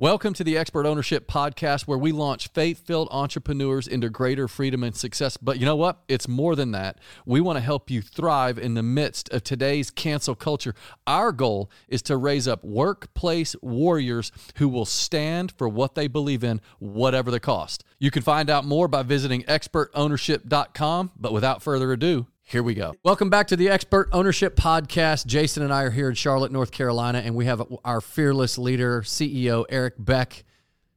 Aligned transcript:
Welcome 0.00 0.34
to 0.34 0.42
the 0.42 0.58
Expert 0.58 0.86
Ownership 0.86 1.28
Podcast, 1.28 1.82
where 1.82 1.96
we 1.96 2.10
launch 2.10 2.48
faith 2.48 2.84
filled 2.84 3.06
entrepreneurs 3.12 3.86
into 3.86 4.10
greater 4.10 4.48
freedom 4.48 4.82
and 4.82 4.96
success. 4.96 5.36
But 5.36 5.60
you 5.60 5.66
know 5.66 5.76
what? 5.76 6.02
It's 6.08 6.26
more 6.26 6.56
than 6.56 6.72
that. 6.72 6.98
We 7.24 7.40
want 7.40 7.58
to 7.58 7.60
help 7.60 7.92
you 7.92 8.02
thrive 8.02 8.58
in 8.58 8.74
the 8.74 8.82
midst 8.82 9.28
of 9.28 9.44
today's 9.44 9.92
cancel 9.92 10.34
culture. 10.34 10.74
Our 11.06 11.30
goal 11.30 11.70
is 11.86 12.02
to 12.02 12.16
raise 12.16 12.48
up 12.48 12.64
workplace 12.64 13.54
warriors 13.62 14.32
who 14.56 14.68
will 14.68 14.84
stand 14.84 15.52
for 15.52 15.68
what 15.68 15.94
they 15.94 16.08
believe 16.08 16.42
in, 16.42 16.60
whatever 16.80 17.30
the 17.30 17.38
cost. 17.38 17.84
You 18.00 18.10
can 18.10 18.22
find 18.22 18.50
out 18.50 18.64
more 18.64 18.88
by 18.88 19.04
visiting 19.04 19.44
expertownership.com. 19.44 21.12
But 21.16 21.32
without 21.32 21.62
further 21.62 21.92
ado, 21.92 22.26
here 22.44 22.62
we 22.62 22.74
go. 22.74 22.94
Welcome 23.02 23.30
back 23.30 23.48
to 23.48 23.56
the 23.56 23.68
Expert 23.68 24.08
Ownership 24.12 24.54
Podcast. 24.54 25.26
Jason 25.26 25.62
and 25.62 25.72
I 25.72 25.82
are 25.82 25.90
here 25.90 26.08
in 26.08 26.14
Charlotte, 26.14 26.52
North 26.52 26.70
Carolina, 26.70 27.18
and 27.24 27.34
we 27.34 27.46
have 27.46 27.62
our 27.84 28.00
fearless 28.00 28.58
leader, 28.58 29.00
CEO 29.02 29.64
Eric 29.70 29.94
Beck, 29.98 30.44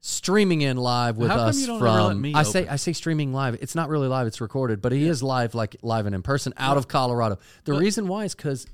streaming 0.02 0.62
in 0.62 0.78
live 0.78 1.18
with 1.18 1.30
How 1.30 1.38
come 1.38 1.48
us 1.48 1.60
you 1.60 1.68
don't 1.68 1.78
ever 1.78 1.90
let 1.90 2.10
from. 2.10 2.22
me 2.22 2.34
I 2.34 2.44
say 2.44 2.62
open? 2.62 2.74
I 2.74 2.76
say 2.76 2.94
streaming 2.94 3.34
live. 3.34 3.58
It's 3.62 3.76
not 3.76 3.90
really 3.90 4.08
live; 4.08 4.28
it's 4.28 4.42
recorded, 4.42 4.82
but 4.82 4.92
he 4.92 5.08
is 5.08 5.24
live, 5.24 5.56
like 5.56 5.78
live 5.82 6.06
and 6.06 6.14
in 6.14 6.22
person, 6.22 6.54
out 6.58 6.78
of 6.78 6.88
Colorado. 6.88 7.40
The 7.64 7.74
reason 7.74 8.08
why 8.08 8.26
is 8.26 8.36
because 8.36 8.68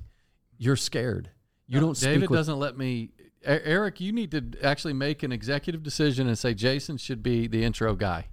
you're 0.57 0.75
scared. 0.75 1.29
You 1.67 1.79
don't 1.79 1.95
speak 1.95 2.09
David 2.09 2.29
with 2.31 2.39
doesn't 2.39 2.59
let 2.59 2.77
me. 2.77 3.11
Eric, 3.45 3.99
you 3.99 4.13
need 4.13 4.31
to 4.31 4.43
actually 4.63 4.93
make 4.93 5.21
an 5.21 5.31
executive 5.31 5.83
decision 5.83 6.27
and 6.27 6.37
say 6.39 6.53
Jason 6.53 6.97
should 6.97 7.21
be 7.21 7.45
the 7.47 7.63
intro 7.63 7.93
guy. 7.93 8.27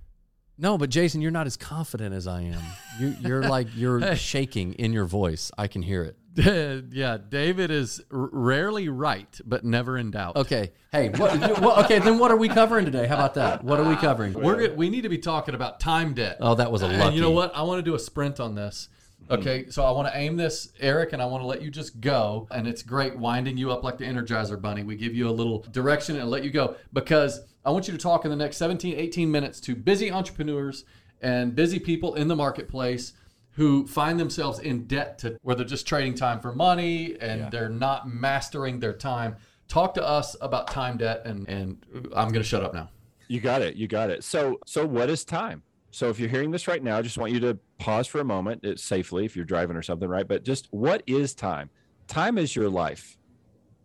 No, 0.61 0.77
but 0.77 0.91
Jason, 0.91 1.21
you're 1.23 1.31
not 1.31 1.47
as 1.47 1.57
confident 1.57 2.15
as 2.15 2.27
I 2.27 2.43
am. 2.43 2.61
You, 2.99 3.17
you're 3.21 3.43
like 3.43 3.69
you're 3.75 3.99
Hey. 4.11 4.15
shaking 4.15 4.75
in 4.75 4.93
your 4.93 5.07
voice. 5.07 5.51
I 5.57 5.67
can 5.69 5.83
hear 5.83 6.03
it. 6.05 6.17
yeah, 6.93 7.19
David 7.29 7.71
is 7.71 8.01
r- 8.13 8.29
rarely 8.31 8.89
right, 8.89 9.41
but 9.45 9.65
never 9.65 9.97
in 9.99 10.11
doubt. 10.13 10.37
Okay. 10.37 10.71
Hey. 10.93 11.09
What, 11.09 11.39
well, 11.61 11.83
okay. 11.85 11.99
Then 11.99 12.19
what 12.19 12.31
are 12.31 12.37
we 12.37 12.49
covering 12.49 12.85
today? 12.85 13.07
How 13.07 13.15
about 13.17 13.35
that? 13.35 13.65
What 13.65 13.81
are 13.81 13.89
we 13.89 13.97
covering? 13.97 14.35
We're 14.35 14.73
we 14.75 14.91
need 14.91 15.01
to 15.03 15.09
be 15.09 15.19
talking 15.19 15.55
about 15.55 15.81
time 15.81 16.13
debt. 16.15 16.37
Oh, 16.41 16.55
that 16.55 16.71
was 16.71 16.83
a 16.83 16.87
And 16.87 16.99
lucky. 16.99 17.17
you 17.17 17.23
know 17.23 17.31
what? 17.33 17.57
I 17.57 17.63
want 17.63 17.79
to 17.79 17.83
do 17.83 17.95
a 17.95 17.99
sprint 17.99 18.39
on 18.39 18.55
this. 18.55 18.89
Okay, 19.31 19.69
so 19.71 19.85
I 19.85 19.93
want 19.93 20.09
to 20.09 20.19
aim 20.19 20.37
this, 20.37 20.73
Eric, 20.81 21.13
and 21.13 21.23
I 21.23 21.25
want 21.27 21.43
to 21.43 21.47
let 21.47 21.63
you 21.63 21.71
just 21.71 22.01
go. 22.01 22.49
And 22.51 22.67
it's 22.67 22.83
great 22.83 23.17
winding 23.17 23.57
you 23.57 23.71
up 23.71 23.85
like 23.85 23.97
the 23.97 24.05
Energizer 24.05 24.61
Bunny. 24.61 24.83
We 24.83 24.97
give 24.97 25.15
you 25.15 25.29
a 25.29 25.31
little 25.31 25.61
direction 25.71 26.17
and 26.19 26.29
let 26.29 26.43
you 26.43 26.51
go 26.51 26.75
because 26.93 27.41
I 27.65 27.71
want 27.71 27.87
you 27.87 27.93
to 27.93 27.99
talk 27.99 28.25
in 28.25 28.31
the 28.31 28.37
next 28.37 28.57
17, 28.57 28.97
18 28.97 29.31
minutes 29.31 29.61
to 29.61 29.75
busy 29.75 30.11
entrepreneurs 30.11 30.85
and 31.21 31.55
busy 31.55 31.79
people 31.79 32.15
in 32.15 32.29
the 32.29 32.37
marketplace 32.37 33.13
who 33.51 33.87
find 33.87 34.19
themselves 34.19 34.59
in 34.61 34.85
debt 34.87 35.19
to 35.19 35.39
where 35.43 35.55
they're 35.55 35.67
just 35.67 35.87
trading 35.87 36.15
time 36.15 36.41
for 36.41 36.55
money 36.55 37.17
and 37.21 37.51
they're 37.51 37.69
not 37.69 38.09
mastering 38.09 38.81
their 38.81 38.93
time. 38.93 39.37
Talk 39.69 39.95
to 39.95 40.07
us 40.07 40.35
about 40.41 40.69
time 40.69 40.97
debt, 40.97 41.23
and, 41.27 41.49
and 41.49 41.85
I'm 42.15 42.29
going 42.29 42.43
to 42.43 42.49
shut 42.49 42.65
up 42.65 42.75
now. 42.75 42.89
You 43.29 43.41
got 43.41 43.63
it. 43.63 43.77
You 43.77 43.87
got 43.87 44.11
it. 44.11 44.25
So, 44.25 44.59
so 44.67 44.85
what 44.85 45.11
is 45.11 45.25
time? 45.25 45.63
So, 45.93 46.09
if 46.09 46.19
you're 46.19 46.29
hearing 46.29 46.51
this 46.51 46.67
right 46.67 46.83
now, 46.83 46.97
I 46.97 47.03
just 47.03 47.19
want 47.19 47.33
you 47.33 47.41
to 47.41 47.59
pause 47.79 48.07
for 48.07 48.21
a 48.21 48.25
moment, 48.25 48.65
safely, 48.81 49.25
if 49.25 49.37
you're 49.37 49.45
driving 49.45 49.77
or 49.77 49.83
something, 49.83 50.09
right? 50.09 50.27
But 50.27 50.45
just 50.45 50.69
what 50.71 51.03
is 51.07 51.35
time? 51.35 51.71
Time 52.09 52.39
is 52.39 52.57
your 52.57 52.69
life. 52.69 53.17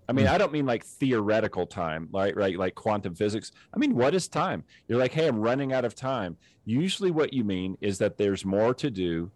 I 0.07 0.13
mean, 0.13 0.27
hmm. 0.27 0.33
I 0.33 0.37
don't 0.37 0.51
mean 0.51 0.65
like 0.65 0.83
theoretical 0.83 1.65
time, 1.65 2.09
right? 2.11 2.35
right, 2.35 2.57
like 2.57 2.75
quantum 2.75 3.15
physics. 3.15 3.51
I 3.73 3.77
mean, 3.77 3.95
what 3.95 4.13
is 4.13 4.27
time? 4.27 4.63
You're 4.87 4.99
like, 4.99 5.13
hey, 5.13 5.27
I'm 5.27 5.39
running 5.39 5.73
out 5.73 5.85
of 5.85 5.95
time. 5.95 6.37
Usually, 6.65 7.11
what 7.11 7.33
you 7.33 7.43
mean 7.43 7.77
is 7.81 7.97
that 7.99 8.17
there's 8.17 8.45
more 8.45 8.73
to 8.75 8.89
do, 8.89 9.31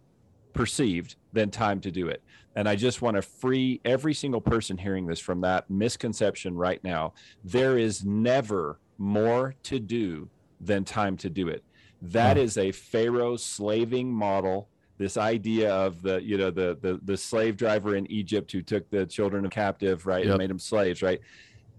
perceived, 0.52 1.16
than 1.32 1.50
time 1.50 1.80
to 1.80 1.90
do 1.90 2.08
it. 2.08 2.22
And 2.56 2.68
I 2.68 2.76
just 2.76 3.02
want 3.02 3.16
to 3.16 3.22
free 3.22 3.80
every 3.84 4.14
single 4.14 4.40
person 4.40 4.76
hearing 4.76 5.06
this 5.06 5.20
from 5.20 5.40
that 5.42 5.70
misconception 5.70 6.56
right 6.56 6.82
now. 6.82 7.14
There 7.44 7.78
is 7.78 8.04
never 8.04 8.80
more 8.98 9.54
to 9.64 9.78
do 9.78 10.28
than 10.60 10.84
time 10.84 11.16
to 11.18 11.30
do 11.30 11.48
it. 11.48 11.64
That 12.02 12.36
hmm. 12.36 12.42
is 12.42 12.58
a 12.58 12.72
Pharaoh 12.72 13.36
slaving 13.36 14.12
model. 14.12 14.68
This 15.00 15.16
idea 15.16 15.72
of 15.74 16.02
the, 16.02 16.22
you 16.22 16.36
know, 16.36 16.50
the 16.50 16.76
the 16.82 17.00
the 17.04 17.16
slave 17.16 17.56
driver 17.56 17.96
in 17.96 18.06
Egypt 18.12 18.52
who 18.52 18.60
took 18.60 18.90
the 18.90 19.06
children 19.06 19.48
captive, 19.48 20.04
right, 20.04 20.26
Yep. 20.26 20.32
and 20.32 20.38
made 20.38 20.50
them 20.50 20.58
slaves, 20.58 21.00
right? 21.00 21.20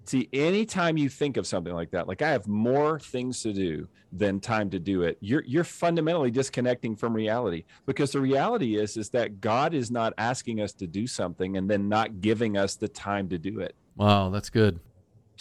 See, 0.05 0.27
anytime 0.33 0.97
you 0.97 1.07
think 1.07 1.37
of 1.37 1.45
something 1.45 1.71
like 1.71 1.91
that, 1.91 2.07
like 2.07 2.23
I 2.23 2.31
have 2.31 2.47
more 2.47 2.99
things 2.99 3.43
to 3.43 3.53
do 3.53 3.87
than 4.11 4.39
time 4.39 4.71
to 4.71 4.79
do 4.79 5.03
it, 5.03 5.19
you're 5.21 5.43
you're 5.45 5.63
fundamentally 5.63 6.31
disconnecting 6.31 6.95
from 6.95 7.13
reality. 7.13 7.65
Because 7.85 8.11
the 8.11 8.19
reality 8.19 8.77
is 8.77 8.97
is 8.97 9.11
that 9.11 9.39
God 9.39 9.75
is 9.75 9.91
not 9.91 10.13
asking 10.17 10.59
us 10.59 10.73
to 10.73 10.87
do 10.87 11.05
something 11.05 11.57
and 11.57 11.69
then 11.69 11.87
not 11.87 12.21
giving 12.21 12.57
us 12.57 12.75
the 12.75 12.87
time 12.87 13.29
to 13.29 13.37
do 13.37 13.59
it. 13.59 13.75
Wow, 13.95 14.31
that's 14.31 14.49
good. 14.49 14.79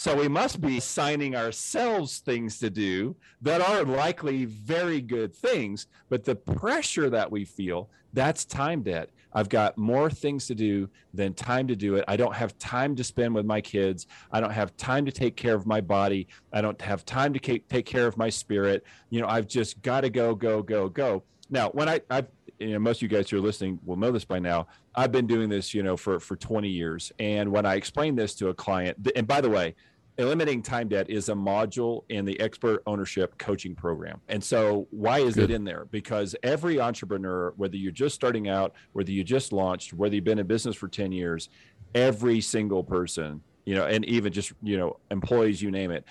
So 0.01 0.17
we 0.17 0.29
must 0.29 0.63
be 0.63 0.79
assigning 0.79 1.37
ourselves 1.37 2.21
things 2.21 2.59
to 2.61 2.71
do 2.71 3.15
that 3.43 3.61
are 3.61 3.85
likely 3.85 4.47
very 4.47 5.03
good 5.03 5.35
things, 5.35 5.89
but 6.09 6.25
the 6.25 6.37
pressure 6.37 7.11
that 7.11 7.31
we 7.31 7.45
feel, 7.45 7.91
that's 8.15 8.47
time 8.47 8.81
debt. 8.81 9.11
I've 9.35 9.51
got 9.51 9.77
more 9.77 10.09
things 10.09 10.47
to 10.47 10.55
do 10.55 10.89
than 11.13 11.35
time 11.35 11.69
to 11.69 11.77
do 11.77 11.97
it. 11.97 12.07
I 12.09 12.17
don't 12.17 12.35
have 12.35 12.59
time 12.59 12.97
to 12.97 13.05
spend 13.05 13.35
with 13.35 13.45
my 13.45 13.61
kids. 13.61 14.07
I 14.33 14.41
don't 14.41 14.53
have 14.53 14.75
time 14.79 15.05
to 15.05 15.13
take 15.13 15.37
care 15.37 15.55
of 15.55 15.67
my 15.67 15.83
body. 15.83 16.29
I 16.51 16.63
don't 16.63 16.81
have 16.81 17.05
time 17.05 17.35
to 17.35 17.39
take 17.39 17.85
care 17.85 18.07
of 18.07 18.17
my 18.17 18.31
spirit. 18.31 18.87
You 19.11 19.21
know, 19.21 19.29
I've 19.29 19.49
just 19.49 19.83
got 19.83 20.01
to 20.01 20.09
go, 20.09 20.35
go, 20.35 20.63
go, 20.63 20.89
go. 20.89 21.25
Now, 21.51 21.69
when 21.71 21.91
I, 21.91 22.01
I've, 22.09 22.29
you 22.61 22.75
know, 22.75 22.79
most 22.79 22.99
of 22.99 23.03
you 23.03 23.09
guys 23.09 23.31
who 23.31 23.39
are 23.39 23.41
listening 23.41 23.81
will 23.85 23.97
know 23.97 24.13
this 24.13 24.25
by 24.25 24.39
now. 24.39 24.69
I've 24.95 25.11
been 25.11 25.27
doing 25.27 25.49
this, 25.49 25.73
you 25.73 25.83
know, 25.83 25.97
for 25.97 26.21
for 26.21 26.37
20 26.37 26.69
years. 26.69 27.11
And 27.19 27.51
when 27.51 27.67
I 27.67 27.75
explain 27.75 28.15
this 28.15 28.35
to 28.37 28.49
a 28.49 28.55
client, 28.55 28.97
and 29.17 29.27
by 29.27 29.41
the 29.41 29.49
way, 29.49 29.75
eliminating 30.19 30.63
time 30.63 30.89
debt 30.89 31.09
is 31.09 31.31
a 31.31 31.35
module 31.35 32.05
in 32.11 32.25
the 32.25 32.39
expert 32.39 32.83
ownership 32.87 33.37
coaching 33.39 33.75
program. 33.75 34.21
And 34.29 34.45
so, 34.45 34.87
why 34.91 35.21
is 35.21 35.35
Good. 35.35 35.51
it 35.51 35.55
in 35.55 35.65
there? 35.65 35.87
Because 35.91 36.37
every 36.43 36.79
entrepreneur, 36.79 37.55
whether 37.57 37.77
you're 37.77 37.93
just 37.93 38.15
starting 38.15 38.49
out, 38.49 38.75
whether 38.93 39.11
you 39.11 39.25
just 39.25 39.53
launched, 39.53 39.95
whether 39.95 40.15
you've 40.15 40.25
been 40.25 40.39
in 40.39 40.47
business 40.47 40.77
for 40.77 40.89
10 40.89 41.13
years, 41.13 41.49
every 41.95 42.41
single 42.41 42.85
person, 42.85 43.41
you 43.65 43.75
know, 43.75 43.87
and 43.87 44.05
even 44.05 44.33
just, 44.33 44.53
you 44.63 44.77
know, 44.77 44.99
employees, 45.11 45.63
you 45.63 45.71
name 45.71 45.91
it, 45.91 46.05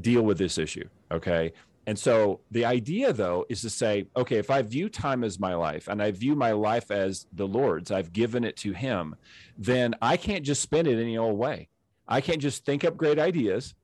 deal 0.00 0.22
with 0.22 0.36
this 0.36 0.58
issue. 0.58 0.88
Okay. 1.10 1.52
And 1.86 1.98
so 1.98 2.40
the 2.50 2.64
idea, 2.64 3.12
though, 3.12 3.44
is 3.48 3.60
to 3.60 3.70
say, 3.70 4.06
okay, 4.16 4.36
if 4.36 4.50
I 4.50 4.62
view 4.62 4.88
time 4.88 5.22
as 5.22 5.38
my 5.38 5.54
life 5.54 5.88
and 5.88 6.02
I 6.02 6.12
view 6.12 6.34
my 6.34 6.52
life 6.52 6.90
as 6.90 7.26
the 7.32 7.46
Lord's, 7.46 7.90
I've 7.90 8.12
given 8.12 8.44
it 8.44 8.56
to 8.58 8.72
Him, 8.72 9.16
then 9.58 9.94
I 10.00 10.16
can't 10.16 10.44
just 10.44 10.62
spend 10.62 10.88
it 10.88 11.00
any 11.00 11.18
old 11.18 11.38
way. 11.38 11.68
I 12.08 12.20
can't 12.20 12.40
just 12.40 12.64
think 12.64 12.84
up 12.84 12.96
great 12.96 13.18
ideas 13.18 13.74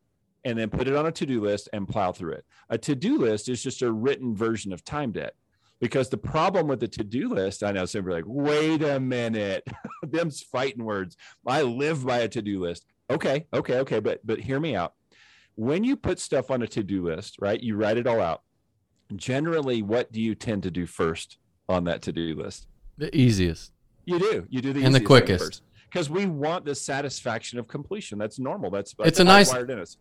and 0.45 0.59
then 0.59 0.71
put 0.71 0.89
it 0.89 0.97
on 0.97 1.07
a 1.07 1.13
to 1.13 1.27
do 1.27 1.41
list 1.41 1.69
and 1.73 1.89
plow 1.89 2.13
through 2.13 2.33
it. 2.33 2.45
A 2.71 2.79
to 2.79 2.95
do 2.95 3.19
list 3.19 3.49
is 3.49 3.63
just 3.63 3.83
a 3.83 3.93
written 3.93 4.35
version 4.35 4.73
of 4.73 4.85
time 4.85 5.13
debt. 5.13 5.35
Because 5.81 6.11
the 6.11 6.19
problem 6.19 6.69
with 6.69 6.81
the 6.81 6.89
to 6.89 7.05
do 7.05 7.31
list, 7.31 7.63
I 7.63 7.73
know 7.73 7.87
some 7.87 8.03
people 8.03 8.13
are 8.13 8.17
like, 8.17 8.25
wait 8.27 8.83
a 8.83 9.01
minute, 9.01 9.67
them's 10.03 10.43
fighting 10.43 10.85
words. 10.85 11.17
I 11.47 11.63
live 11.63 12.05
by 12.05 12.19
a 12.19 12.29
to 12.29 12.43
do 12.43 12.61
list. 12.61 12.85
Okay, 13.09 13.47
okay, 13.53 13.79
okay, 13.79 13.99
but 13.99 14.25
but 14.25 14.39
hear 14.39 14.61
me 14.61 14.77
out. 14.77 14.95
When 15.57 15.85
you 15.85 15.97
put 15.97 16.19
stuff 16.19 16.51
on 16.51 16.63
a 16.63 16.67
to 16.69 16.83
do 16.83 17.05
list, 17.05 17.37
right, 17.41 17.61
you 17.61 17.77
write 17.77 17.99
it 17.99 18.07
all 18.07 18.21
out. 18.21 18.43
Generally, 19.15 19.83
what 19.83 20.11
do 20.13 20.21
you 20.21 20.35
tend 20.35 20.63
to 20.63 20.71
do 20.71 20.87
first 20.87 21.39
on 21.69 21.85
that 21.85 22.03
to 22.03 22.13
do 22.13 22.35
list? 22.35 22.67
The 22.97 23.15
easiest. 23.17 23.73
You 24.05 24.19
do. 24.19 24.47
You 24.49 24.61
do 24.61 24.73
the 24.73 24.85
And 24.85 24.95
the 24.95 25.01
quickest. 25.01 25.63
Because 25.91 26.09
we 26.09 26.27
want 26.27 26.65
the 26.65 26.75
satisfaction 26.75 27.59
of 27.59 27.67
completion. 27.67 28.19
That's 28.19 28.39
normal. 28.39 28.71
That's, 28.71 28.93
It's 28.93 28.99
that's 28.99 29.21
a 29.21 29.25
nice- 29.25 29.53
hardwired 29.53 29.71
in 29.71 29.79
us. 29.81 29.97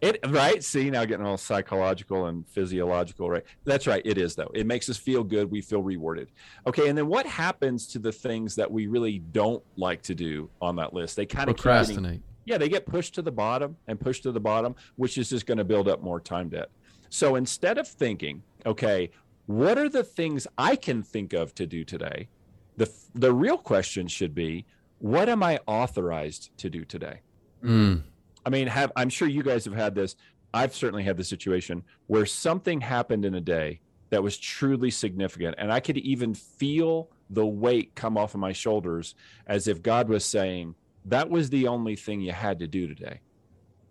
It 0.00 0.18
right. 0.30 0.62
See 0.64 0.90
now, 0.90 1.04
getting 1.04 1.24
all 1.24 1.36
psychological 1.36 2.26
and 2.26 2.44
physiological. 2.48 3.30
Right. 3.30 3.44
That's 3.64 3.86
right. 3.86 4.02
It 4.04 4.18
is 4.18 4.34
though. 4.34 4.50
It 4.52 4.66
makes 4.66 4.90
us 4.90 4.96
feel 4.96 5.22
good. 5.22 5.48
We 5.48 5.60
feel 5.60 5.80
rewarded. 5.80 6.32
Okay. 6.66 6.88
And 6.88 6.98
then 6.98 7.06
what 7.06 7.24
happens 7.24 7.86
to 7.88 8.00
the 8.00 8.10
things 8.10 8.56
that 8.56 8.68
we 8.68 8.88
really 8.88 9.20
don't 9.20 9.62
like 9.76 10.02
to 10.02 10.14
do 10.16 10.50
on 10.60 10.74
that 10.76 10.92
list? 10.92 11.14
They 11.14 11.24
kind 11.24 11.48
of 11.48 11.54
Procrastinate. 11.54 12.20
Yeah, 12.44 12.58
they 12.58 12.68
get 12.68 12.86
pushed 12.86 13.14
to 13.14 13.22
the 13.22 13.32
bottom 13.32 13.76
and 13.86 14.00
pushed 14.00 14.24
to 14.24 14.32
the 14.32 14.40
bottom, 14.40 14.74
which 14.96 15.18
is 15.18 15.30
just 15.30 15.46
going 15.46 15.58
to 15.58 15.64
build 15.64 15.88
up 15.88 16.02
more 16.02 16.20
time 16.20 16.48
debt. 16.48 16.70
So 17.08 17.36
instead 17.36 17.78
of 17.78 17.86
thinking, 17.86 18.42
okay, 18.64 19.10
what 19.46 19.78
are 19.78 19.88
the 19.88 20.04
things 20.04 20.46
I 20.56 20.76
can 20.76 21.02
think 21.02 21.32
of 21.32 21.54
to 21.56 21.66
do 21.66 21.84
today? 21.84 22.28
The 22.76 22.90
the 23.14 23.32
real 23.32 23.58
question 23.58 24.08
should 24.08 24.34
be, 24.34 24.64
what 24.98 25.28
am 25.28 25.42
I 25.42 25.60
authorized 25.66 26.50
to 26.58 26.70
do 26.70 26.84
today? 26.84 27.20
Mm. 27.62 28.02
I 28.46 28.50
mean, 28.50 28.66
have 28.66 28.92
I'm 28.96 29.08
sure 29.08 29.28
you 29.28 29.42
guys 29.42 29.64
have 29.64 29.74
had 29.74 29.94
this. 29.94 30.16
I've 30.54 30.74
certainly 30.74 31.02
had 31.02 31.16
the 31.16 31.24
situation 31.24 31.82
where 32.06 32.26
something 32.26 32.80
happened 32.80 33.24
in 33.24 33.34
a 33.34 33.40
day 33.40 33.80
that 34.10 34.22
was 34.22 34.36
truly 34.36 34.90
significant, 34.90 35.54
and 35.58 35.72
I 35.72 35.80
could 35.80 35.98
even 35.98 36.34
feel 36.34 37.10
the 37.30 37.46
weight 37.46 37.94
come 37.94 38.18
off 38.18 38.34
of 38.34 38.40
my 38.40 38.52
shoulders 38.52 39.14
as 39.46 39.66
if 39.66 39.82
God 39.82 40.08
was 40.08 40.24
saying, 40.24 40.74
"That 41.04 41.30
was 41.30 41.50
the 41.50 41.66
only 41.68 41.96
thing 41.96 42.20
you 42.20 42.32
had 42.32 42.58
to 42.60 42.66
do 42.66 42.86
today, 42.86 43.20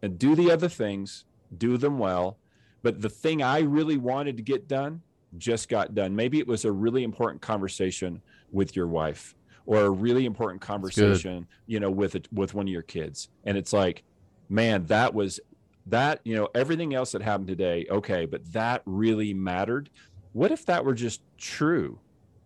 and 0.02 0.18
do 0.18 0.36
the 0.36 0.52
other 0.52 0.70
things, 0.70 1.26
do 1.58 1.78
them 1.78 2.00
well, 2.00 2.38
but 2.82 3.02
the 3.02 3.10
thing 3.10 3.42
I 3.42 3.60
really 3.60 3.98
wanted 3.98 4.38
to 4.38 4.44
get 4.44 4.68
done 4.68 5.02
just 5.38 5.70
got 5.70 5.96
done. 5.96 6.16
Maybe 6.16 6.40
it 6.40 6.48
was 6.48 6.66
a 6.66 6.72
really 6.72 7.04
important 7.04 7.42
conversation 7.42 8.22
with 8.52 8.76
your 8.76 8.88
wife." 8.88 9.36
Or 9.68 9.82
a 9.82 9.90
really 9.92 10.26
important 10.26 10.60
conversation, 10.60 11.48
you 11.68 11.80
know, 11.80 11.92
with 11.92 12.16
it 12.16 12.28
with 12.34 12.56
one 12.56 12.66
of 12.68 12.74
your 12.74 12.82
kids, 12.82 13.30
and 13.44 13.56
it's 13.56 13.72
like, 13.72 14.04
man, 14.50 14.86
that 14.88 15.14
was 15.14 15.40
that, 15.86 16.20
you 16.24 16.36
know, 16.36 16.50
everything 16.56 16.96
else 16.96 17.12
that 17.12 17.22
happened 17.22 17.48
today, 17.48 17.86
okay, 17.90 18.26
but 18.26 18.52
that 18.54 18.82
really 18.86 19.36
mattered. 19.36 19.92
What 20.34 20.52
if 20.52 20.66
that 20.66 20.84
were 20.84 20.96
just 20.96 21.22
true? 21.38 22.00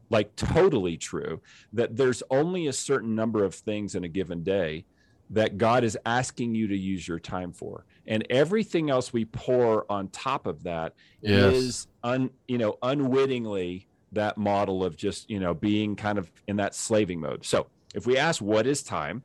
Like 0.10 0.36
totally 0.36 0.98
true, 0.98 1.42
that 1.74 1.96
there's 1.96 2.22
only 2.30 2.68
a 2.68 2.74
certain 2.74 3.16
number 3.16 3.44
of 3.44 3.56
things 3.56 3.96
in 3.96 4.04
a 4.04 4.08
given 4.08 4.44
day 4.44 4.86
that 5.32 5.58
God 5.58 5.84
is 5.84 5.98
asking 6.06 6.54
you 6.54 6.68
to 6.68 6.78
use 6.78 7.08
your 7.08 7.20
time 7.20 7.52
for. 7.52 7.86
And 8.08 8.26
everything 8.30 8.90
else 8.90 9.12
we 9.12 9.26
pour 9.26 9.92
on 9.92 10.10
top 10.10 10.46
of 10.46 10.64
that 10.64 10.94
yes. 11.22 11.54
is 11.54 11.88
un, 12.04 12.30
you 12.48 12.60
know, 12.60 12.78
unwittingly 12.84 13.88
that 14.12 14.38
model 14.38 14.84
of 14.84 14.96
just, 14.96 15.30
you 15.30 15.40
know, 15.40 15.54
being 15.54 15.96
kind 15.96 16.20
of 16.20 16.32
in 16.48 16.58
that 16.58 16.76
slaving 16.76 17.20
mode. 17.20 17.44
So 17.44 17.68
if 17.96 18.06
we 18.06 18.18
ask 18.18 18.42
what 18.42 18.68
is 18.68 18.84
time, 18.84 19.24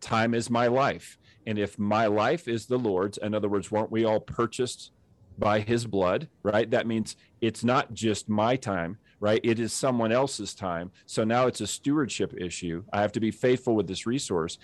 time 0.00 0.34
is 0.34 0.50
my 0.50 0.66
life. 0.66 1.18
And 1.46 1.58
if 1.58 1.78
my 1.78 2.06
life 2.06 2.46
is 2.46 2.66
the 2.66 2.78
Lord's, 2.78 3.16
in 3.18 3.34
other 3.34 3.48
words, 3.48 3.70
weren't 3.70 3.90
we 3.90 4.04
all 4.04 4.20
purchased 4.20 4.92
by 5.38 5.60
his 5.60 5.86
blood, 5.86 6.28
right? 6.42 6.70
That 6.70 6.86
means 6.86 7.16
it's 7.40 7.64
not 7.64 7.94
just 7.94 8.28
my 8.28 8.56
time, 8.56 8.98
right? 9.20 9.40
It 9.42 9.58
is 9.58 9.72
someone 9.72 10.12
else's 10.12 10.54
time. 10.54 10.90
So 11.06 11.24
now 11.24 11.46
it's 11.46 11.60
a 11.60 11.66
stewardship 11.66 12.34
issue. 12.38 12.84
I 12.92 13.00
have 13.00 13.12
to 13.12 13.20
be 13.20 13.30
faithful 13.30 13.74
with 13.74 13.86
this 13.86 14.06
resource. 14.06 14.58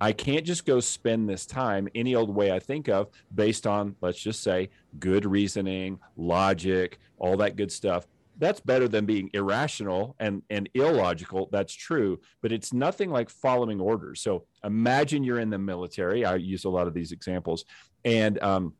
I 0.00 0.12
can't 0.12 0.46
just 0.46 0.64
go 0.64 0.78
spend 0.80 1.28
this 1.28 1.44
time 1.44 1.88
any 1.94 2.14
old 2.14 2.34
way 2.34 2.52
I 2.52 2.60
think 2.60 2.88
of 2.88 3.08
based 3.34 3.66
on, 3.66 3.96
let's 4.00 4.20
just 4.20 4.42
say, 4.42 4.70
good 5.00 5.26
reasoning, 5.26 5.98
logic, 6.16 6.98
all 7.18 7.36
that 7.38 7.56
good 7.56 7.72
stuff 7.72 8.06
that's 8.38 8.60
better 8.60 8.88
than 8.88 9.04
being 9.04 9.28
irrational 9.34 10.14
and 10.20 10.42
and 10.48 10.68
illogical 10.74 11.48
that's 11.50 11.74
true 11.74 12.18
but 12.40 12.52
it's 12.52 12.72
nothing 12.72 13.10
like 13.10 13.28
following 13.28 13.80
orders 13.80 14.20
so 14.20 14.44
imagine 14.64 15.24
you're 15.24 15.40
in 15.40 15.50
the 15.50 15.58
military 15.58 16.24
i 16.24 16.36
use 16.36 16.64
a 16.64 16.68
lot 16.68 16.86
of 16.86 16.94
these 16.94 17.12
examples 17.12 17.64
and 18.04 18.40
um, 18.42 18.72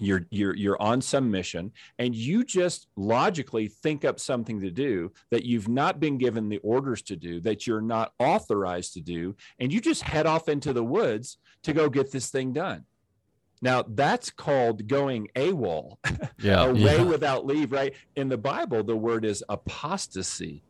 you're 0.00 0.26
you're 0.30 0.54
you're 0.54 0.80
on 0.80 1.00
some 1.00 1.30
mission 1.30 1.72
and 1.98 2.14
you 2.14 2.44
just 2.44 2.86
logically 2.96 3.68
think 3.68 4.04
up 4.04 4.18
something 4.20 4.60
to 4.60 4.70
do 4.70 5.12
that 5.30 5.44
you've 5.44 5.68
not 5.68 6.00
been 6.00 6.18
given 6.18 6.48
the 6.48 6.58
orders 6.58 7.02
to 7.02 7.16
do 7.16 7.40
that 7.40 7.66
you're 7.66 7.80
not 7.80 8.12
authorized 8.18 8.94
to 8.94 9.00
do 9.00 9.34
and 9.58 9.72
you 9.72 9.80
just 9.80 10.02
head 10.02 10.26
off 10.26 10.48
into 10.48 10.72
the 10.72 10.84
woods 10.84 11.38
to 11.62 11.72
go 11.72 11.88
get 11.88 12.10
this 12.10 12.30
thing 12.30 12.52
done 12.52 12.84
now 13.60 13.84
that's 13.86 14.30
called 14.30 14.86
going 14.86 15.28
AWOL, 15.34 15.96
yeah, 16.38 16.64
away 16.64 16.96
yeah. 16.98 17.02
without 17.02 17.44
leave, 17.46 17.72
right? 17.72 17.94
In 18.16 18.28
the 18.28 18.38
Bible, 18.38 18.84
the 18.84 18.96
word 18.96 19.24
is 19.24 19.42
apostasy, 19.48 20.62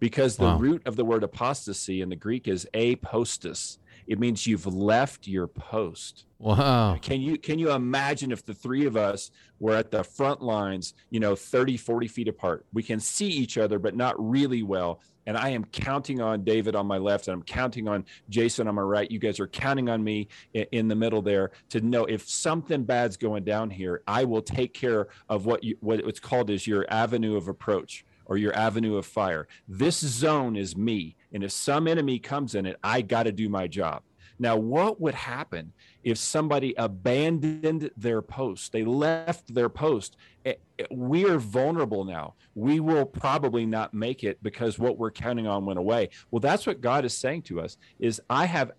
because 0.00 0.36
the 0.36 0.44
wow. 0.44 0.58
root 0.58 0.82
of 0.86 0.96
the 0.96 1.04
word 1.04 1.22
apostasy 1.22 2.00
in 2.00 2.08
the 2.08 2.16
Greek 2.16 2.48
is 2.48 2.68
apostas. 2.74 3.78
It 4.06 4.18
means 4.18 4.46
you've 4.46 4.66
left 4.66 5.26
your 5.26 5.46
post. 5.46 6.26
Wow. 6.38 6.98
Can 7.00 7.20
you 7.20 7.38
can 7.38 7.58
you 7.58 7.70
imagine 7.70 8.32
if 8.32 8.44
the 8.44 8.54
three 8.54 8.86
of 8.86 8.96
us 8.96 9.30
were 9.60 9.74
at 9.76 9.90
the 9.90 10.02
front 10.02 10.42
lines, 10.42 10.94
you 11.10 11.20
know, 11.20 11.36
30, 11.36 11.76
40 11.76 12.08
feet 12.08 12.28
apart? 12.28 12.66
We 12.72 12.82
can 12.82 12.98
see 12.98 13.28
each 13.28 13.58
other, 13.58 13.78
but 13.78 13.94
not 13.96 14.14
really 14.18 14.62
well 14.62 15.00
and 15.26 15.36
I 15.36 15.50
am 15.50 15.64
counting 15.66 16.20
on 16.20 16.44
David 16.44 16.74
on 16.74 16.86
my 16.86 16.98
left 16.98 17.28
and 17.28 17.34
I'm 17.34 17.42
counting 17.42 17.88
on 17.88 18.04
Jason 18.28 18.68
on 18.68 18.74
my 18.74 18.82
right. 18.82 19.10
You 19.10 19.18
guys 19.18 19.38
are 19.40 19.46
counting 19.46 19.88
on 19.88 20.02
me 20.02 20.28
in 20.52 20.88
the 20.88 20.96
middle 20.96 21.22
there 21.22 21.52
to 21.70 21.80
know 21.80 22.04
if 22.04 22.28
something 22.28 22.84
bad's 22.84 23.16
going 23.16 23.44
down 23.44 23.70
here, 23.70 24.02
I 24.06 24.24
will 24.24 24.42
take 24.42 24.74
care 24.74 25.08
of 25.28 25.46
what 25.46 25.62
you, 25.62 25.76
what 25.80 26.00
it's 26.00 26.20
called 26.20 26.50
is 26.50 26.66
your 26.66 26.86
avenue 26.88 27.36
of 27.36 27.48
approach 27.48 28.04
or 28.26 28.36
your 28.36 28.54
avenue 28.56 28.96
of 28.96 29.06
fire. 29.06 29.48
This 29.68 29.98
zone 29.98 30.56
is 30.56 30.76
me, 30.76 31.16
and 31.32 31.42
if 31.42 31.52
some 31.52 31.86
enemy 31.86 32.18
comes 32.18 32.54
in 32.54 32.66
it, 32.66 32.76
I 32.82 33.02
got 33.02 33.24
to 33.24 33.32
do 33.32 33.48
my 33.48 33.66
job. 33.66 34.02
Now, 34.38 34.56
what 34.56 35.00
would 35.00 35.14
happen 35.14 35.72
if 36.02 36.18
somebody 36.18 36.74
abandoned 36.76 37.90
their 37.96 38.20
post? 38.22 38.72
They 38.72 38.84
left 38.84 39.54
their 39.54 39.68
post. 39.68 40.16
Eh, 40.44 40.54
eh, 40.78 40.84
we 40.90 41.26
are 41.26 41.38
vulnerable 41.38 42.04
now. 42.04 42.34
We 42.54 42.80
will 42.80 43.06
probably 43.06 43.66
not 43.66 43.94
make 43.94 44.24
it 44.24 44.42
because 44.42 44.78
what 44.78 44.98
we're 44.98 45.12
counting 45.12 45.46
on 45.46 45.64
went 45.64 45.78
away. 45.78 46.10
Well, 46.30 46.40
that's 46.40 46.66
what 46.66 46.80
God 46.80 47.04
is 47.04 47.16
saying 47.16 47.42
to 47.42 47.60
us 47.60 47.76
is 47.98 48.20
I 48.28 48.46
have 48.46 48.72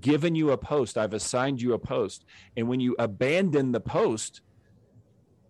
given 0.00 0.34
you 0.34 0.52
a 0.52 0.56
post. 0.56 0.96
I've 0.96 1.14
assigned 1.14 1.60
you 1.60 1.74
a 1.74 1.78
post. 1.78 2.24
And 2.56 2.68
when 2.68 2.80
you 2.80 2.96
abandon 2.98 3.72
the 3.72 3.80
post, 3.80 4.40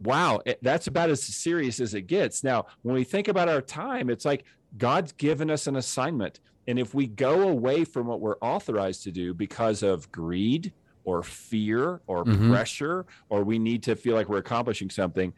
wow, 0.01 0.41
eh, 0.47 0.55
that's 0.63 0.87
about 0.87 1.11
as 1.11 1.23
serious 1.23 1.79
as 1.79 1.95
it 1.95 2.03
gets. 2.09 2.43
Now, 2.43 2.67
when 2.83 2.95
we 2.95 3.05
think 3.05 3.29
about 3.29 3.49
our 3.49 3.63
time, 3.63 4.11
it's 4.11 4.25
like 4.25 4.45
God's 4.79 5.13
given 5.13 5.51
us 5.51 5.67
an 5.67 5.77
assignment. 5.77 6.41
And 6.67 6.79
if 6.79 6.95
we 6.95 7.07
go 7.07 7.49
away 7.49 7.85
from 7.85 8.07
what 8.07 8.21
we're 8.21 8.39
authorized 8.41 9.03
to 9.05 9.11
do 9.11 9.35
because 9.35 9.83
of 9.83 10.11
greed 10.13 10.73
or 11.05 11.23
fear 11.23 12.01
or 12.07 12.25
mm-hmm. 12.25 12.53
pressure, 12.53 13.07
or 13.29 13.43
we 13.43 13.59
need 13.59 13.83
to 13.85 13.97
feel 13.97 14.15
like 14.15 14.29
we're 14.29 14.39
accomplishing 14.39 14.91
something, 14.91 15.33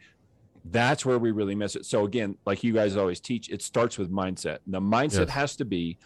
that's 0.65 1.05
where 1.05 1.17
we 1.17 1.31
really 1.31 1.55
miss 1.55 1.75
it. 1.75 1.85
So, 1.85 2.05
again, 2.05 2.37
like 2.45 2.63
you 2.63 2.73
guys 2.73 2.95
always 2.95 3.19
teach, 3.19 3.49
it 3.49 3.61
starts 3.61 3.97
with 3.97 4.11
mindset. 4.11 4.59
The 4.67 4.79
mindset 4.79 5.27
yes. 5.27 5.29
has 5.29 5.55
to 5.57 5.65
be 5.65 5.97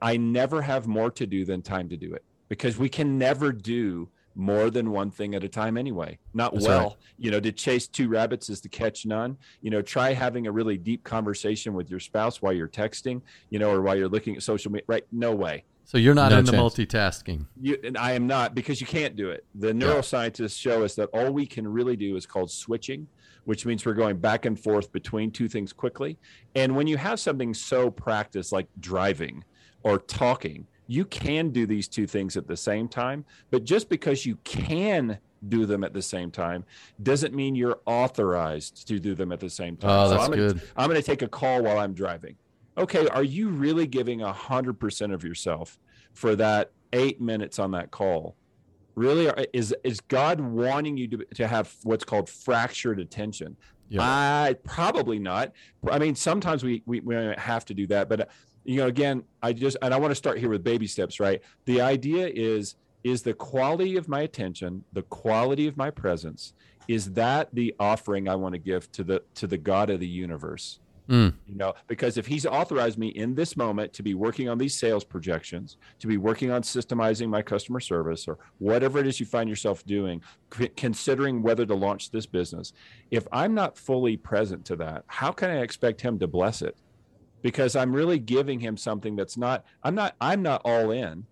I 0.00 0.16
never 0.16 0.62
have 0.62 0.86
more 0.86 1.10
to 1.12 1.26
do 1.26 1.44
than 1.44 1.62
time 1.62 1.88
to 1.88 1.96
do 1.96 2.14
it 2.14 2.24
because 2.48 2.78
we 2.78 2.88
can 2.88 3.18
never 3.18 3.52
do 3.52 4.08
more 4.34 4.70
than 4.70 4.90
one 4.90 5.10
thing 5.10 5.34
at 5.34 5.44
a 5.44 5.48
time 5.48 5.76
anyway. 5.76 6.18
Not 6.34 6.52
That's 6.52 6.66
well. 6.66 6.80
right. 6.80 6.96
you 7.18 7.30
know 7.30 7.40
to 7.40 7.52
chase 7.52 7.88
two 7.88 8.08
rabbits 8.08 8.48
is 8.50 8.60
to 8.62 8.68
catch 8.68 9.06
none. 9.06 9.36
You 9.60 9.70
know 9.70 9.82
try 9.82 10.12
having 10.12 10.46
a 10.46 10.52
really 10.52 10.78
deep 10.78 11.04
conversation 11.04 11.74
with 11.74 11.90
your 11.90 12.00
spouse 12.00 12.42
while 12.42 12.52
you're 12.52 12.68
texting 12.68 13.22
you 13.50 13.58
know 13.58 13.70
or 13.70 13.82
while 13.82 13.96
you're 13.96 14.08
looking 14.08 14.36
at 14.36 14.42
social 14.42 14.72
media 14.72 14.84
right? 14.86 15.04
No 15.12 15.34
way. 15.34 15.64
So 15.84 15.98
you're 15.98 16.14
not 16.14 16.30
no 16.30 16.38
into 16.38 16.52
chance. 16.52 16.74
multitasking. 16.74 17.46
You, 17.60 17.76
and 17.82 17.98
i 17.98 18.12
am 18.12 18.26
not 18.26 18.54
because 18.54 18.80
you 18.80 18.86
can't 18.86 19.16
do 19.16 19.30
it. 19.30 19.44
The 19.56 19.72
neuroscientists 19.72 20.58
show 20.58 20.84
us 20.84 20.94
that 20.94 21.08
all 21.12 21.32
we 21.32 21.46
can 21.46 21.66
really 21.66 21.96
do 21.96 22.16
is 22.16 22.26
called 22.26 22.50
switching 22.50 23.06
which 23.44 23.66
means 23.66 23.84
we're 23.84 23.94
going 23.94 24.16
back 24.16 24.44
and 24.44 24.58
forth 24.58 24.92
between 24.92 25.30
two 25.30 25.48
things 25.48 25.72
quickly. 25.72 26.18
And 26.54 26.76
when 26.76 26.86
you 26.86 26.96
have 26.96 27.18
something 27.18 27.54
so 27.54 27.90
practiced 27.90 28.52
like 28.52 28.68
driving 28.80 29.44
or 29.82 29.98
talking 29.98 30.66
you 30.92 31.06
can 31.06 31.48
do 31.48 31.66
these 31.66 31.88
two 31.88 32.06
things 32.06 32.36
at 32.36 32.46
the 32.46 32.56
same 32.56 32.86
time 32.86 33.24
but 33.50 33.64
just 33.64 33.88
because 33.88 34.26
you 34.26 34.36
can 34.44 35.18
do 35.48 35.64
them 35.64 35.82
at 35.82 35.94
the 35.94 36.02
same 36.02 36.30
time 36.30 36.64
doesn't 37.02 37.34
mean 37.34 37.54
you're 37.54 37.80
authorized 37.86 38.86
to 38.86 39.00
do 39.00 39.14
them 39.14 39.32
at 39.32 39.40
the 39.40 39.48
same 39.48 39.76
time 39.76 39.90
oh, 39.90 40.08
that's 40.08 40.26
so 40.26 40.32
I'm 40.32 40.38
good. 40.38 40.58
Gonna, 40.58 40.70
I'm 40.76 40.88
going 40.90 41.00
to 41.00 41.06
take 41.06 41.22
a 41.22 41.28
call 41.28 41.62
while 41.62 41.78
I'm 41.78 41.94
driving 41.94 42.36
okay 42.76 43.08
are 43.08 43.24
you 43.24 43.48
really 43.48 43.86
giving 43.86 44.20
100% 44.20 45.14
of 45.14 45.24
yourself 45.24 45.78
for 46.12 46.36
that 46.36 46.72
eight 46.92 47.20
minutes 47.20 47.58
on 47.58 47.70
that 47.70 47.90
call 47.90 48.36
really 48.94 49.32
is 49.54 49.74
is 49.84 50.00
god 50.00 50.38
wanting 50.38 50.98
you 50.98 51.08
to, 51.08 51.24
to 51.34 51.46
have 51.46 51.74
what's 51.84 52.04
called 52.04 52.28
fractured 52.28 53.00
attention 53.00 53.56
yeah. 53.88 54.00
I 54.02 54.56
probably 54.64 55.18
not. 55.18 55.52
I 55.90 55.98
mean, 55.98 56.14
sometimes 56.14 56.64
we, 56.64 56.82
we, 56.86 57.00
we 57.00 57.14
have 57.36 57.66
to 57.66 57.74
do 57.74 57.86
that, 57.88 58.08
but 58.08 58.30
you 58.64 58.76
know, 58.76 58.86
again, 58.86 59.24
I 59.42 59.52
just, 59.52 59.76
and 59.82 59.92
I 59.92 59.98
want 59.98 60.10
to 60.10 60.16
start 60.16 60.38
here 60.38 60.48
with 60.48 60.62
baby 60.62 60.86
steps, 60.86 61.20
right? 61.20 61.40
The 61.64 61.80
idea 61.80 62.28
is, 62.28 62.76
is 63.04 63.22
the 63.22 63.34
quality 63.34 63.96
of 63.96 64.08
my 64.08 64.20
attention, 64.22 64.84
the 64.92 65.02
quality 65.02 65.66
of 65.66 65.76
my 65.76 65.90
presence, 65.90 66.54
is 66.88 67.12
that 67.12 67.48
the 67.52 67.74
offering 67.78 68.28
I 68.28 68.36
want 68.36 68.54
to 68.54 68.58
give 68.58 68.90
to 68.92 69.04
the, 69.04 69.22
to 69.36 69.46
the 69.46 69.58
God 69.58 69.90
of 69.90 70.00
the 70.00 70.06
universe? 70.06 70.78
Mm. 71.08 71.34
You 71.48 71.56
know, 71.56 71.74
because 71.88 72.16
if 72.16 72.26
he's 72.26 72.46
authorized 72.46 72.96
me 72.96 73.08
in 73.08 73.34
this 73.34 73.56
moment 73.56 73.92
to 73.94 74.02
be 74.02 74.14
working 74.14 74.48
on 74.48 74.56
these 74.56 74.78
sales 74.78 75.04
projections, 75.04 75.76
to 75.98 76.06
be 76.06 76.16
working 76.16 76.50
on 76.50 76.62
systemizing 76.62 77.28
my 77.28 77.42
customer 77.42 77.80
service 77.80 78.28
or 78.28 78.38
whatever 78.58 78.98
it 79.00 79.06
is 79.06 79.18
you 79.18 79.26
find 79.26 79.48
yourself 79.48 79.84
doing, 79.84 80.22
c- 80.56 80.68
considering 80.68 81.42
whether 81.42 81.66
to 81.66 81.74
launch 81.74 82.10
this 82.10 82.24
business, 82.24 82.72
if 83.10 83.26
I'm 83.32 83.52
not 83.52 83.76
fully 83.76 84.16
present 84.16 84.64
to 84.66 84.76
that, 84.76 85.04
how 85.08 85.32
can 85.32 85.50
I 85.50 85.58
expect 85.58 86.00
him 86.00 86.18
to 86.20 86.28
bless 86.28 86.62
it? 86.62 86.76
Because 87.42 87.76
I'm 87.76 87.94
really 87.94 88.18
giving 88.18 88.60
him 88.60 88.76
something 88.76 89.16
that's 89.16 89.36
not 89.36 89.64
I'm 89.82 89.94
not 89.94 90.14
I'm 90.20 90.42
not 90.42 90.62
all 90.64 90.90
in. 90.90 91.26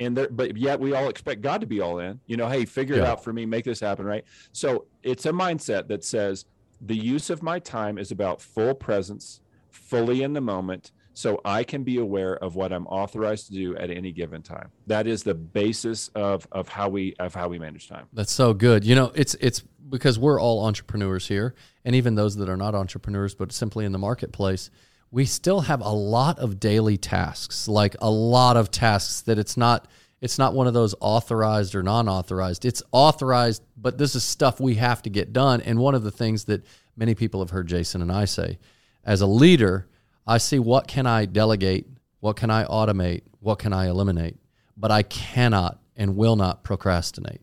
And 0.00 0.16
there, 0.16 0.28
but 0.28 0.56
yet 0.56 0.78
we 0.78 0.94
all 0.94 1.08
expect 1.08 1.40
God 1.40 1.60
to 1.60 1.66
be 1.66 1.80
all 1.80 1.98
in. 1.98 2.20
You 2.26 2.36
know, 2.36 2.48
hey, 2.48 2.64
figure 2.64 2.96
yeah. 2.96 3.02
it 3.02 3.08
out 3.08 3.24
for 3.24 3.32
me, 3.32 3.44
make 3.44 3.64
this 3.64 3.80
happen, 3.80 4.06
right? 4.06 4.24
So 4.52 4.86
it's 5.02 5.26
a 5.26 5.32
mindset 5.32 5.88
that 5.88 6.04
says 6.04 6.44
the 6.80 6.96
use 6.96 7.30
of 7.30 7.42
my 7.42 7.58
time 7.58 7.98
is 7.98 8.12
about 8.12 8.40
full 8.40 8.74
presence, 8.74 9.40
fully 9.70 10.22
in 10.22 10.32
the 10.34 10.40
moment, 10.40 10.92
so 11.14 11.40
I 11.44 11.64
can 11.64 11.82
be 11.82 11.98
aware 11.98 12.36
of 12.36 12.54
what 12.54 12.72
I'm 12.72 12.86
authorized 12.86 13.48
to 13.48 13.52
do 13.52 13.76
at 13.76 13.90
any 13.90 14.12
given 14.12 14.40
time. 14.40 14.70
That 14.86 15.08
is 15.08 15.24
the 15.24 15.34
basis 15.34 16.08
of 16.14 16.46
of 16.52 16.68
how 16.68 16.88
we 16.88 17.16
of 17.18 17.34
how 17.34 17.48
we 17.48 17.58
manage 17.58 17.88
time. 17.88 18.06
That's 18.12 18.30
so 18.30 18.54
good. 18.54 18.84
You 18.84 18.94
know, 18.94 19.10
it's 19.16 19.34
it's 19.40 19.64
because 19.88 20.16
we're 20.16 20.40
all 20.40 20.64
entrepreneurs 20.64 21.26
here, 21.26 21.56
and 21.84 21.96
even 21.96 22.14
those 22.14 22.36
that 22.36 22.48
are 22.48 22.56
not 22.56 22.76
entrepreneurs, 22.76 23.34
but 23.34 23.50
simply 23.50 23.84
in 23.84 23.90
the 23.90 23.98
marketplace 23.98 24.70
we 25.10 25.24
still 25.24 25.60
have 25.60 25.80
a 25.80 25.88
lot 25.90 26.38
of 26.38 26.60
daily 26.60 26.96
tasks, 26.96 27.68
like 27.68 27.96
a 28.00 28.10
lot 28.10 28.56
of 28.56 28.70
tasks 28.70 29.22
that 29.22 29.38
it's 29.38 29.56
not 29.56 29.88
it's 30.20 30.36
not 30.38 30.52
one 30.52 30.66
of 30.66 30.74
those 30.74 30.96
authorized 31.00 31.76
or 31.76 31.82
non-authorized. 31.84 32.64
It's 32.64 32.82
authorized, 32.90 33.62
but 33.76 33.98
this 33.98 34.16
is 34.16 34.24
stuff 34.24 34.58
we 34.58 34.74
have 34.74 35.00
to 35.02 35.10
get 35.10 35.32
done. 35.32 35.60
And 35.60 35.78
one 35.78 35.94
of 35.94 36.02
the 36.02 36.10
things 36.10 36.46
that 36.46 36.66
many 36.96 37.14
people 37.14 37.38
have 37.40 37.50
heard 37.50 37.68
Jason 37.68 38.02
and 38.02 38.10
I 38.10 38.24
say, 38.24 38.58
as 39.04 39.20
a 39.20 39.26
leader, 39.28 39.86
I 40.26 40.38
see 40.38 40.58
what 40.58 40.88
can 40.88 41.06
I 41.06 41.24
delegate, 41.26 41.86
what 42.18 42.34
can 42.34 42.50
I 42.50 42.64
automate, 42.64 43.22
what 43.38 43.60
can 43.60 43.72
I 43.72 43.86
eliminate, 43.86 44.36
but 44.76 44.90
I 44.90 45.04
cannot 45.04 45.78
and 45.96 46.16
will 46.16 46.34
not 46.34 46.64
procrastinate. 46.64 47.40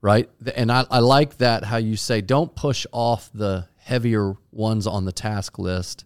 right? 0.00 0.28
And 0.54 0.70
I, 0.70 0.84
I 0.90 1.00
like 1.00 1.38
that 1.38 1.64
how 1.64 1.76
you 1.76 1.96
say 1.96 2.20
don't 2.20 2.54
push 2.54 2.86
off 2.92 3.30
the 3.32 3.66
heavier 3.78 4.34
ones 4.52 4.86
on 4.86 5.04
the 5.04 5.12
task 5.12 5.58
list 5.58 6.04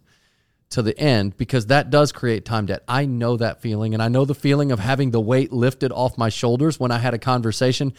to 0.73 0.81
the 0.81 0.97
end 0.99 1.37
because 1.37 1.67
that 1.67 1.89
does 1.89 2.11
create 2.11 2.45
time 2.45 2.65
debt. 2.65 2.83
I 2.87 3.05
know 3.05 3.37
that 3.37 3.61
feeling 3.61 3.93
and 3.93 4.03
I 4.03 4.07
know 4.07 4.25
the 4.25 4.35
feeling 4.35 4.71
of 4.71 4.79
having 4.79 5.11
the 5.11 5.21
weight 5.21 5.51
lifted 5.51 5.91
off 5.91 6.17
my 6.17 6.29
shoulders 6.29 6.79
when 6.79 6.91
I 6.91 6.99
had 6.99 7.13
a 7.13 7.19
conversation 7.19 7.93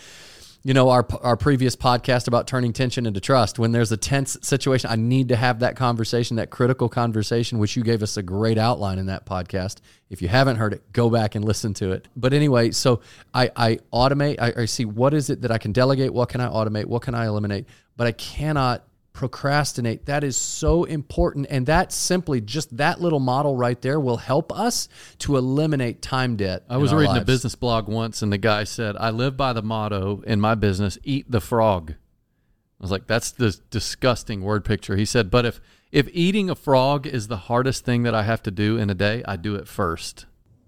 you 0.66 0.73
know 0.73 0.88
our 0.88 1.07
our 1.21 1.37
previous 1.37 1.76
podcast 1.76 2.26
about 2.26 2.47
turning 2.47 2.73
tension 2.73 3.04
into 3.07 3.21
trust. 3.21 3.59
When 3.59 3.73
there's 3.73 3.93
a 3.93 3.97
tense 3.97 4.37
situation 4.40 4.90
i 4.90 4.97
need 4.97 5.28
to 5.28 5.37
have 5.37 5.61
that 5.61 5.76
conversation 5.76 6.37
that 6.37 6.50
critical 6.50 6.88
conversation 6.88 7.59
which 7.59 7.76
you 7.76 7.85
gave 7.85 8.02
us 8.02 8.16
a 8.16 8.23
great 8.23 8.59
outline 8.59 8.99
in 8.99 9.07
that 9.07 9.26
podcast. 9.26 9.81
If 10.09 10.23
you 10.23 10.28
haven't 10.28 10.57
heard 10.57 10.73
it 10.73 10.93
go 10.93 11.11
back 11.11 11.35
and 11.35 11.45
listen 11.45 11.75
to 11.75 11.93
it. 11.93 12.09
But 12.16 12.33
anyway 12.33 12.71
so 12.71 13.02
i 13.35 13.50
i 13.54 13.78
automate 13.93 14.40
i, 14.40 14.62
I 14.62 14.64
see 14.64 14.87
what 14.87 15.12
is 15.12 15.28
it 15.31 15.43
that 15.43 15.52
i 15.52 15.59
can 15.59 15.73
delegate? 15.73 16.12
What 16.12 16.31
can 16.31 16.40
i 16.40 16.49
automate? 16.49 16.87
What 16.87 17.02
can 17.02 17.14
i 17.14 17.26
eliminate? 17.26 17.66
But 17.97 18.07
i 18.07 18.12
cannot 18.12 18.85
procrastinate. 19.14 20.06
That 20.06 20.25
is 20.25 20.37
so 20.37 20.85
important. 20.85 21.47
And 21.49 21.64
that 21.66 21.92
simply, 21.92 22.42
just 22.42 22.76
that 22.76 23.00
little 23.00 23.21
model 23.21 23.56
right 23.56 23.80
there 23.80 23.99
will 23.99 24.18
help 24.18 24.52
us 24.52 24.88
to 25.21 25.37
eliminate 25.37 26.02
time 26.02 26.37
debt. 26.37 26.64
I 26.68 26.76
was 26.76 26.92
reading 26.92 27.12
lives. 27.12 27.23
a 27.23 27.25
business 27.25 27.54
blog 27.54 27.88
once, 27.88 28.21
and 28.21 28.30
the 28.30 28.38
guy 28.38 28.64
said, 28.64 28.97
I 28.99 29.11
live 29.11 29.37
by 29.37 29.54
the 29.54 29.62
motto 29.62 30.23
in 30.26 30.40
my 30.40 30.54
business 30.56 30.99
eat 31.04 31.30
the 31.30 31.40
frog. 31.40 31.92
I 31.92 32.85
was 32.85 32.90
like, 32.90 33.06
that's 33.06 33.30
the 33.30 33.56
disgusting 33.71 34.42
word 34.42 34.64
picture. 34.64 34.97
He 34.97 35.06
said, 35.06 35.30
but 35.30 35.47
if, 35.47 35.61
if 35.92 36.09
eating 36.12 36.50
a 36.50 36.56
frog 36.56 37.06
is 37.06 37.28
the 37.28 37.37
hardest 37.37 37.85
thing 37.85 38.02
that 38.02 38.14
I 38.14 38.25
have 38.25 38.42
to 38.42 38.50
do 38.50 38.76
in 38.76 38.90
a 38.90 38.94
day, 38.94 39.23
I 39.26 39.37
do 39.37 39.54
it 39.54 39.68
first. 39.68 40.26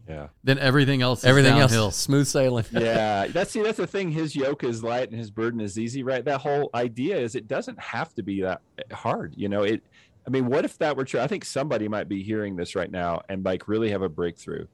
Yeah. 0.08 0.28
Then 0.44 0.58
everything 0.58 1.02
else 1.02 1.24
everything 1.24 1.56
downhill. 1.56 1.84
else 1.84 1.96
smooth 1.96 2.26
sailing. 2.26 2.64
yeah. 2.72 3.26
That's 3.26 3.50
see 3.50 3.62
that's 3.62 3.78
the 3.78 3.86
thing 3.86 4.10
his 4.10 4.36
yoke 4.36 4.64
is 4.64 4.82
light 4.82 5.10
and 5.10 5.18
his 5.18 5.30
burden 5.30 5.60
is 5.60 5.78
easy, 5.78 6.02
right? 6.02 6.24
That 6.24 6.40
whole 6.40 6.70
idea 6.74 7.16
is 7.18 7.34
it 7.34 7.48
doesn't 7.48 7.78
have 7.80 8.14
to 8.14 8.22
be 8.22 8.42
that 8.42 8.62
hard. 8.92 9.34
You 9.36 9.48
know, 9.48 9.62
it 9.62 9.82
I 10.26 10.30
mean, 10.30 10.46
what 10.46 10.64
if 10.64 10.78
that 10.78 10.96
were 10.96 11.04
true? 11.04 11.20
I 11.20 11.26
think 11.26 11.44
somebody 11.44 11.88
might 11.88 12.08
be 12.08 12.22
hearing 12.22 12.56
this 12.56 12.74
right 12.74 12.90
now 12.90 13.22
and 13.28 13.44
like 13.44 13.68
really 13.68 13.90
have 13.90 14.02
a 14.02 14.08
breakthrough. 14.08 14.66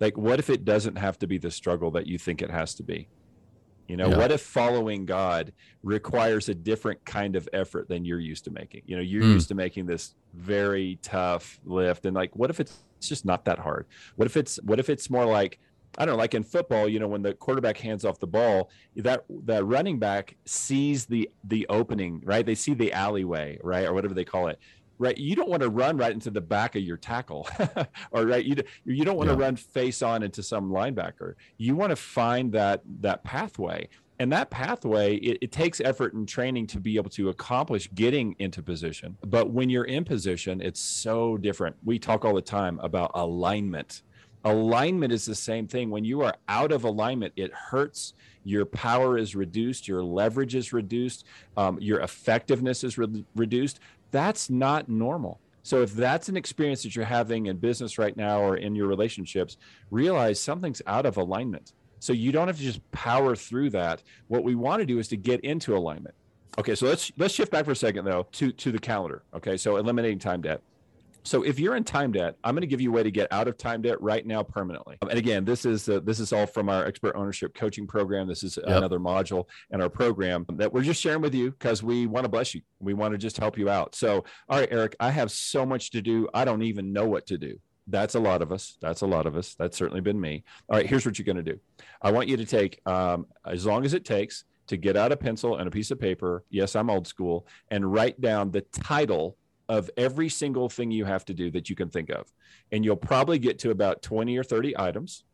Like 0.00 0.16
what 0.16 0.38
if 0.38 0.50
it 0.50 0.64
doesn't 0.64 0.96
have 0.96 1.18
to 1.20 1.26
be 1.26 1.38
the 1.38 1.50
struggle 1.50 1.92
that 1.92 2.06
you 2.06 2.18
think 2.18 2.42
it 2.42 2.50
has 2.50 2.74
to 2.74 2.82
be? 2.82 3.08
You 3.88 3.96
know, 3.96 4.08
yeah. 4.08 4.16
what 4.16 4.32
if 4.32 4.40
following 4.40 5.06
God 5.06 5.52
requires 5.82 6.48
a 6.48 6.54
different 6.54 7.04
kind 7.04 7.36
of 7.36 7.48
effort 7.52 7.88
than 7.88 8.04
you're 8.04 8.20
used 8.20 8.44
to 8.44 8.50
making? 8.50 8.82
You 8.86 8.96
know, 8.96 9.02
you're 9.02 9.22
mm. 9.22 9.34
used 9.34 9.48
to 9.48 9.54
making 9.54 9.86
this 9.86 10.14
very 10.34 10.98
tough 11.02 11.60
lift 11.64 12.06
and 12.06 12.14
like 12.16 12.34
what 12.34 12.48
if 12.48 12.58
it's 12.58 12.78
it's 13.02 13.08
just 13.08 13.24
not 13.24 13.44
that 13.46 13.58
hard. 13.58 13.86
What 14.14 14.26
if 14.26 14.36
it's 14.36 14.60
what 14.62 14.78
if 14.78 14.88
it's 14.88 15.10
more 15.10 15.26
like 15.26 15.58
I 15.98 16.06
don't 16.06 16.14
know, 16.14 16.18
like 16.18 16.34
in 16.34 16.44
football, 16.44 16.88
you 16.88 17.00
know, 17.00 17.08
when 17.08 17.20
the 17.20 17.34
quarterback 17.34 17.76
hands 17.76 18.04
off 18.04 18.20
the 18.20 18.28
ball, 18.28 18.70
that 18.94 19.24
that 19.44 19.64
running 19.64 19.98
back 19.98 20.36
sees 20.44 21.04
the 21.04 21.28
the 21.42 21.66
opening, 21.68 22.22
right? 22.24 22.46
They 22.46 22.54
see 22.54 22.74
the 22.74 22.92
alleyway, 22.92 23.58
right, 23.64 23.84
or 23.86 23.92
whatever 23.92 24.14
they 24.14 24.24
call 24.24 24.46
it, 24.46 24.60
right? 24.98 25.18
You 25.18 25.34
don't 25.34 25.50
want 25.50 25.62
to 25.62 25.68
run 25.68 25.96
right 25.96 26.12
into 26.12 26.30
the 26.30 26.40
back 26.40 26.76
of 26.76 26.82
your 26.82 26.96
tackle, 26.96 27.48
or 28.12 28.24
right, 28.24 28.44
you 28.44 28.54
you 28.84 29.04
don't 29.04 29.16
want 29.16 29.30
yeah. 29.30 29.34
to 29.34 29.40
run 29.40 29.56
face 29.56 30.00
on 30.00 30.22
into 30.22 30.44
some 30.44 30.70
linebacker. 30.70 31.34
You 31.58 31.74
want 31.74 31.90
to 31.90 31.96
find 31.96 32.52
that 32.52 32.82
that 33.00 33.24
pathway, 33.24 33.88
and 34.18 34.32
that 34.32 34.50
pathway 34.50 35.16
it, 35.16 35.38
it, 35.40 35.52
takes 35.52 35.80
effort 35.80 36.14
and 36.14 36.28
training 36.28 36.66
to 36.68 36.80
be 36.80 36.96
able 36.96 37.10
to 37.10 37.28
accomplish 37.28 37.88
getting 37.94 38.36
into 38.38 38.62
position. 38.62 39.16
But 39.24 39.50
when 39.50 39.70
you're 39.70 39.84
in 39.84 40.04
position 40.04 40.60
it's 40.60 40.80
so 40.80 41.36
different. 41.36 41.76
We 41.84 41.98
talk 41.98 42.24
all 42.24 42.34
the 42.34 42.42
time 42.42 42.78
about 42.80 43.10
alignment. 43.14 44.02
Alignment 44.44 45.12
is 45.12 45.24
the 45.24 45.34
same 45.34 45.66
thing. 45.66 45.90
When 45.90 46.04
you 46.04 46.22
are 46.22 46.34
out 46.48 46.72
of 46.72 46.84
alignment 46.84 47.32
it 47.36 47.52
hurts. 47.52 48.14
Your 48.44 48.64
power 48.64 49.16
is 49.16 49.36
reduced. 49.36 49.86
Your 49.86 50.02
leverage 50.02 50.54
is 50.54 50.72
reduced. 50.72 51.24
Um, 51.56 51.78
your 51.80 52.00
effectiveness 52.00 52.82
is 52.82 52.98
re- 52.98 53.24
reduced. 53.36 53.78
That's 54.10 54.50
not 54.50 54.88
normal. 54.88 55.40
So 55.62 55.82
if 55.82 55.92
that's 55.92 56.28
an 56.28 56.36
experience 56.36 56.82
that 56.82 56.96
you're 56.96 57.04
having 57.04 57.46
in 57.46 57.56
business 57.56 57.98
right 57.98 58.16
now 58.16 58.40
or 58.40 58.56
in 58.56 58.74
your 58.74 58.88
relationships 58.88 59.56
realize 59.90 60.40
something's 60.40 60.82
out 60.86 61.06
of 61.06 61.16
alignment 61.16 61.72
so 62.02 62.12
you 62.12 62.32
don't 62.32 62.48
have 62.48 62.56
to 62.56 62.62
just 62.64 62.80
power 62.90 63.36
through 63.36 63.70
that. 63.70 64.02
What 64.26 64.42
we 64.42 64.56
want 64.56 64.80
to 64.80 64.86
do 64.86 64.98
is 64.98 65.06
to 65.08 65.16
get 65.16 65.38
into 65.42 65.76
alignment. 65.76 66.16
Okay, 66.58 66.74
so 66.74 66.86
let's 66.86 67.12
let's 67.16 67.32
shift 67.32 67.52
back 67.52 67.64
for 67.64 67.70
a 67.70 67.76
second 67.76 68.04
though 68.04 68.26
to 68.32 68.50
to 68.50 68.72
the 68.72 68.78
calendar. 68.78 69.22
Okay, 69.32 69.56
so 69.56 69.76
eliminating 69.76 70.18
time 70.18 70.42
debt. 70.42 70.60
So 71.22 71.44
if 71.44 71.60
you're 71.60 71.76
in 71.76 71.84
time 71.84 72.10
debt, 72.10 72.34
I'm 72.42 72.56
going 72.56 72.62
to 72.62 72.66
give 72.66 72.80
you 72.80 72.90
a 72.90 72.92
way 72.92 73.04
to 73.04 73.10
get 73.12 73.32
out 73.32 73.46
of 73.46 73.56
time 73.56 73.82
debt 73.82 74.02
right 74.02 74.26
now 74.26 74.42
permanently. 74.42 74.98
And 75.02 75.12
again, 75.12 75.44
this 75.44 75.64
is 75.64 75.88
uh, 75.88 76.00
this 76.00 76.18
is 76.18 76.32
all 76.32 76.46
from 76.46 76.68
our 76.68 76.84
expert 76.84 77.14
ownership 77.14 77.54
coaching 77.54 77.86
program. 77.86 78.26
This 78.26 78.42
is 78.42 78.58
yep. 78.66 78.78
another 78.78 78.98
module 78.98 79.44
in 79.70 79.80
our 79.80 79.88
program 79.88 80.44
that 80.54 80.72
we're 80.72 80.82
just 80.82 81.00
sharing 81.00 81.22
with 81.22 81.36
you 81.36 81.52
because 81.52 81.84
we 81.84 82.08
want 82.08 82.24
to 82.24 82.28
bless 82.28 82.52
you. 82.52 82.62
We 82.80 82.94
want 82.94 83.12
to 83.12 83.18
just 83.18 83.36
help 83.36 83.56
you 83.56 83.70
out. 83.70 83.94
So, 83.94 84.24
all 84.48 84.58
right, 84.58 84.68
Eric, 84.72 84.96
I 84.98 85.10
have 85.10 85.30
so 85.30 85.64
much 85.64 85.92
to 85.92 86.02
do. 86.02 86.28
I 86.34 86.44
don't 86.44 86.62
even 86.62 86.92
know 86.92 87.06
what 87.06 87.28
to 87.28 87.38
do. 87.38 87.60
That's 87.86 88.14
a 88.14 88.20
lot 88.20 88.42
of 88.42 88.52
us. 88.52 88.76
That's 88.80 89.00
a 89.00 89.06
lot 89.06 89.26
of 89.26 89.36
us. 89.36 89.54
That's 89.54 89.76
certainly 89.76 90.00
been 90.00 90.20
me. 90.20 90.44
All 90.68 90.76
right, 90.76 90.86
here's 90.86 91.04
what 91.04 91.18
you're 91.18 91.26
going 91.26 91.42
to 91.44 91.52
do. 91.52 91.58
I 92.00 92.12
want 92.12 92.28
you 92.28 92.36
to 92.36 92.46
take 92.46 92.80
um, 92.86 93.26
as 93.44 93.66
long 93.66 93.84
as 93.84 93.94
it 93.94 94.04
takes 94.04 94.44
to 94.68 94.76
get 94.76 94.96
out 94.96 95.12
a 95.12 95.16
pencil 95.16 95.56
and 95.56 95.66
a 95.66 95.70
piece 95.70 95.90
of 95.90 96.00
paper. 96.00 96.44
Yes, 96.48 96.76
I'm 96.76 96.90
old 96.90 97.06
school, 97.06 97.46
and 97.70 97.92
write 97.92 98.20
down 98.20 98.50
the 98.50 98.60
title 98.60 99.36
of 99.68 99.90
every 99.96 100.28
single 100.28 100.68
thing 100.68 100.90
you 100.90 101.04
have 101.04 101.24
to 101.24 101.34
do 101.34 101.50
that 101.50 101.70
you 101.70 101.76
can 101.76 101.88
think 101.88 102.10
of. 102.10 102.32
And 102.70 102.84
you'll 102.84 102.96
probably 102.96 103.38
get 103.38 103.58
to 103.60 103.70
about 103.70 104.02
20 104.02 104.36
or 104.36 104.44
30 104.44 104.78
items, 104.78 105.24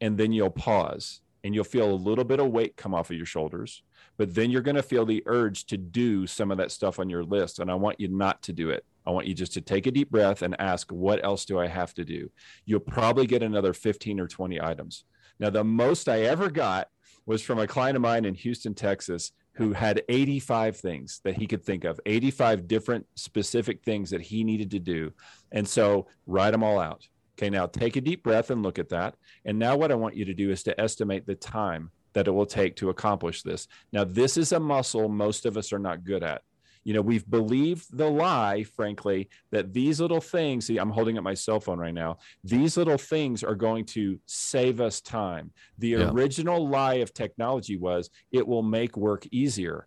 and 0.00 0.16
then 0.16 0.32
you'll 0.32 0.50
pause 0.50 1.20
and 1.44 1.54
you'll 1.54 1.64
feel 1.64 1.90
a 1.90 1.94
little 1.94 2.24
bit 2.24 2.40
of 2.40 2.48
weight 2.48 2.76
come 2.76 2.94
off 2.94 3.10
of 3.10 3.16
your 3.16 3.26
shoulders. 3.26 3.82
But 4.16 4.34
then 4.34 4.50
you're 4.50 4.62
going 4.62 4.76
to 4.76 4.82
feel 4.82 5.06
the 5.06 5.22
urge 5.26 5.66
to 5.66 5.76
do 5.76 6.26
some 6.26 6.50
of 6.50 6.58
that 6.58 6.72
stuff 6.72 6.98
on 6.98 7.08
your 7.08 7.22
list. 7.22 7.60
And 7.60 7.70
I 7.70 7.74
want 7.74 8.00
you 8.00 8.08
not 8.08 8.42
to 8.42 8.52
do 8.52 8.70
it. 8.70 8.84
I 9.08 9.10
want 9.10 9.26
you 9.26 9.32
just 9.32 9.54
to 9.54 9.62
take 9.62 9.86
a 9.86 9.90
deep 9.90 10.10
breath 10.10 10.42
and 10.42 10.54
ask, 10.60 10.92
what 10.92 11.24
else 11.24 11.46
do 11.46 11.58
I 11.58 11.66
have 11.66 11.94
to 11.94 12.04
do? 12.04 12.30
You'll 12.66 12.80
probably 12.80 13.26
get 13.26 13.42
another 13.42 13.72
15 13.72 14.20
or 14.20 14.28
20 14.28 14.60
items. 14.60 15.04
Now, 15.40 15.48
the 15.48 15.64
most 15.64 16.10
I 16.10 16.20
ever 16.24 16.50
got 16.50 16.88
was 17.24 17.40
from 17.40 17.58
a 17.58 17.66
client 17.66 17.96
of 17.96 18.02
mine 18.02 18.26
in 18.26 18.34
Houston, 18.34 18.74
Texas, 18.74 19.32
who 19.54 19.72
had 19.72 20.02
85 20.10 20.76
things 20.76 21.22
that 21.24 21.36
he 21.36 21.46
could 21.46 21.64
think 21.64 21.84
of, 21.84 21.98
85 22.04 22.68
different 22.68 23.06
specific 23.14 23.82
things 23.82 24.10
that 24.10 24.20
he 24.20 24.44
needed 24.44 24.70
to 24.72 24.78
do. 24.78 25.14
And 25.52 25.66
so 25.66 26.08
write 26.26 26.50
them 26.50 26.62
all 26.62 26.78
out. 26.78 27.08
Okay, 27.38 27.48
now 27.48 27.64
take 27.64 27.96
a 27.96 28.02
deep 28.02 28.22
breath 28.22 28.50
and 28.50 28.62
look 28.62 28.78
at 28.78 28.90
that. 28.90 29.14
And 29.46 29.58
now, 29.58 29.74
what 29.74 29.90
I 29.90 29.94
want 29.94 30.16
you 30.16 30.26
to 30.26 30.34
do 30.34 30.50
is 30.50 30.62
to 30.64 30.78
estimate 30.78 31.26
the 31.26 31.34
time 31.34 31.92
that 32.12 32.28
it 32.28 32.32
will 32.32 32.44
take 32.44 32.76
to 32.76 32.90
accomplish 32.90 33.42
this. 33.42 33.68
Now, 33.90 34.04
this 34.04 34.36
is 34.36 34.52
a 34.52 34.60
muscle 34.60 35.08
most 35.08 35.46
of 35.46 35.56
us 35.56 35.72
are 35.72 35.78
not 35.78 36.04
good 36.04 36.22
at 36.22 36.42
you 36.88 36.94
know 36.94 37.02
we've 37.02 37.28
believed 37.28 37.86
the 37.96 38.08
lie 38.08 38.62
frankly 38.62 39.28
that 39.50 39.72
these 39.72 40.00
little 40.00 40.20
things 40.20 40.66
see 40.66 40.78
i'm 40.78 40.90
holding 40.90 41.18
up 41.18 41.24
my 41.24 41.34
cell 41.34 41.60
phone 41.60 41.78
right 41.78 41.94
now. 41.94 42.18
These 42.44 42.76
little 42.76 42.98
things 42.98 43.42
are 43.44 43.54
going 43.54 43.84
to 43.86 44.18
save 44.26 44.80
us 44.80 45.00
time. 45.00 45.52
The 45.78 45.90
yeah. 45.90 46.10
original 46.10 46.68
lie 46.68 46.94
of 46.94 47.12
technology 47.12 47.76
was 47.76 48.10
it 48.32 48.46
will 48.46 48.62
make 48.62 48.96
work 48.96 49.26
easier. 49.30 49.86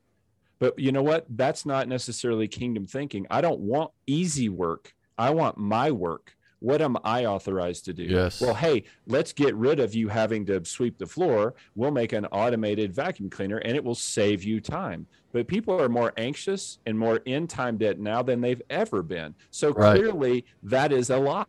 But 0.59 0.77
you 0.77 0.91
know 0.91 1.01
what? 1.01 1.25
That's 1.29 1.65
not 1.65 1.87
necessarily 1.87 2.47
kingdom 2.47 2.85
thinking. 2.85 3.25
I 3.29 3.41
don't 3.41 3.59
want 3.59 3.91
easy 4.05 4.49
work. 4.49 4.93
I 5.17 5.31
want 5.31 5.57
my 5.57 5.91
work 5.91 6.35
what 6.61 6.79
am 6.79 6.95
I 7.03 7.25
authorized 7.25 7.85
to 7.85 7.93
do? 7.93 8.03
Yes. 8.03 8.39
Well, 8.39 8.53
hey, 8.53 8.83
let's 9.07 9.33
get 9.33 9.55
rid 9.55 9.79
of 9.79 9.95
you 9.95 10.07
having 10.07 10.45
to 10.45 10.63
sweep 10.63 10.97
the 10.97 11.07
floor. 11.07 11.55
We'll 11.75 11.91
make 11.91 12.13
an 12.13 12.25
automated 12.27 12.93
vacuum 12.93 13.29
cleaner 13.31 13.57
and 13.57 13.75
it 13.75 13.83
will 13.83 13.95
save 13.95 14.43
you 14.43 14.61
time. 14.61 15.07
But 15.33 15.47
people 15.47 15.81
are 15.81 15.89
more 15.89 16.13
anxious 16.17 16.77
and 16.85 16.97
more 16.97 17.17
in 17.25 17.47
time 17.47 17.77
debt 17.77 17.99
now 17.99 18.21
than 18.21 18.41
they've 18.41 18.61
ever 18.69 19.01
been. 19.01 19.33
So 19.49 19.71
right. 19.71 19.97
clearly, 19.97 20.45
that 20.63 20.91
is 20.91 21.09
a 21.09 21.17
lie. 21.17 21.45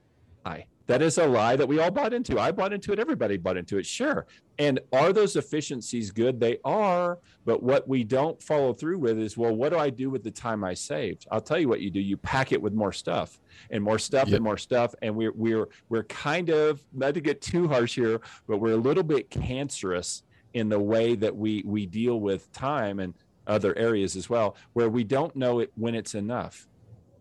That 0.93 1.01
is 1.01 1.17
a 1.17 1.27
lie 1.27 1.57
that 1.57 1.67
we 1.67 1.79
all 1.79 1.91
bought 1.91 2.13
into. 2.13 2.39
I 2.39 2.53
bought 2.53 2.75
into 2.75 2.93
it. 2.93 2.99
Everybody 2.99 3.39
bought 3.39 3.57
into 3.57 3.79
it. 3.79 3.87
Sure. 3.87 4.27
And 4.59 4.79
are 4.93 5.15
those 5.15 5.37
efficiencies 5.37 6.11
good? 6.11 6.39
They 6.39 6.59
are. 6.67 7.19
But 7.47 7.63
what 7.63 7.89
we 7.89 8.05
don't 8.05 8.43
follow 8.43 8.75
through 8.75 8.99
with 8.99 9.19
is, 9.19 9.35
well, 9.35 9.57
what 9.57 9.71
do 9.71 9.79
I 9.79 9.89
do 9.89 10.11
with 10.11 10.23
the 10.23 10.31
time 10.31 10.63
I 10.63 10.75
saved? 10.75 11.27
I'll 11.33 11.41
tell 11.41 11.59
you 11.59 11.67
what 11.67 11.81
you 11.81 11.89
do. 11.89 11.99
You 11.99 12.19
pack 12.19 12.53
it 12.53 12.61
with 12.61 12.75
more 12.75 12.93
stuff 12.93 13.41
and 13.71 13.83
more 13.83 13.99
stuff 13.99 14.29
yep. 14.29 14.37
and 14.37 14.45
more 14.45 14.59
stuff. 14.59 14.95
And 15.01 15.17
we're 15.17 15.33
we're 15.33 15.71
we're 15.89 16.05
kind 16.05 16.51
of 16.51 16.85
not 16.93 17.15
to 17.15 17.23
get 17.23 17.41
too 17.41 17.69
harsh 17.69 17.95
here, 17.95 18.21
but 18.47 18.59
we're 18.59 18.75
a 18.75 18.77
little 18.77 19.03
bit 19.03 19.31
cancerous 19.31 20.25
in 20.53 20.69
the 20.69 20.79
way 20.79 21.15
that 21.15 21.35
we 21.35 21.63
we 21.65 21.87
deal 21.87 22.21
with 22.21 22.53
time 22.53 22.99
and 22.99 23.15
other 23.47 23.75
areas 23.79 24.15
as 24.15 24.29
well, 24.29 24.57
where 24.75 24.91
we 24.91 25.05
don't 25.05 25.35
know 25.37 25.61
it 25.61 25.73
when 25.75 25.95
it's 25.95 26.15
enough. 26.15 26.69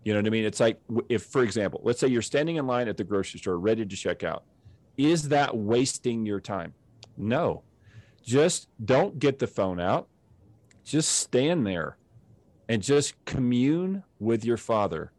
You 0.03 0.13
know 0.13 0.19
what 0.19 0.27
I 0.27 0.29
mean? 0.29 0.45
It's 0.45 0.59
like 0.59 0.79
if, 1.09 1.23
for 1.23 1.43
example, 1.43 1.81
let's 1.83 1.99
say 1.99 2.07
you're 2.07 2.21
standing 2.21 2.55
in 2.55 2.65
line 2.65 2.87
at 2.87 2.97
the 2.97 3.03
grocery 3.03 3.39
store 3.39 3.59
ready 3.59 3.85
to 3.85 3.95
check 3.95 4.23
out. 4.23 4.43
Is 4.97 5.29
that 5.29 5.55
wasting 5.55 6.25
your 6.25 6.39
time? 6.39 6.73
No. 7.17 7.63
Just 8.23 8.67
don't 8.83 9.19
get 9.19 9.39
the 9.39 9.47
phone 9.47 9.79
out. 9.79 10.07
Just 10.83 11.11
stand 11.19 11.65
there 11.65 11.97
and 12.67 12.81
just 12.81 13.13
commune 13.25 14.03
with 14.19 14.43
your 14.43 14.57
father. 14.57 15.11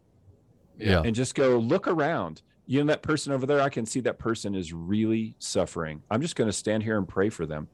Yeah. 0.78 1.02
And 1.04 1.14
just 1.14 1.34
go 1.34 1.58
look 1.58 1.86
around. 1.86 2.42
You 2.66 2.80
know, 2.80 2.86
that 2.86 3.02
person 3.02 3.32
over 3.32 3.46
there, 3.46 3.60
I 3.60 3.68
can 3.68 3.86
see 3.86 4.00
that 4.00 4.18
person 4.18 4.54
is 4.54 4.72
really 4.72 5.34
suffering. 5.38 6.02
I'm 6.10 6.22
just 6.22 6.36
going 6.36 6.48
to 6.48 6.52
stand 6.52 6.82
here 6.82 6.96
and 6.96 7.06
pray 7.06 7.28
for 7.28 7.46
them. 7.46 7.68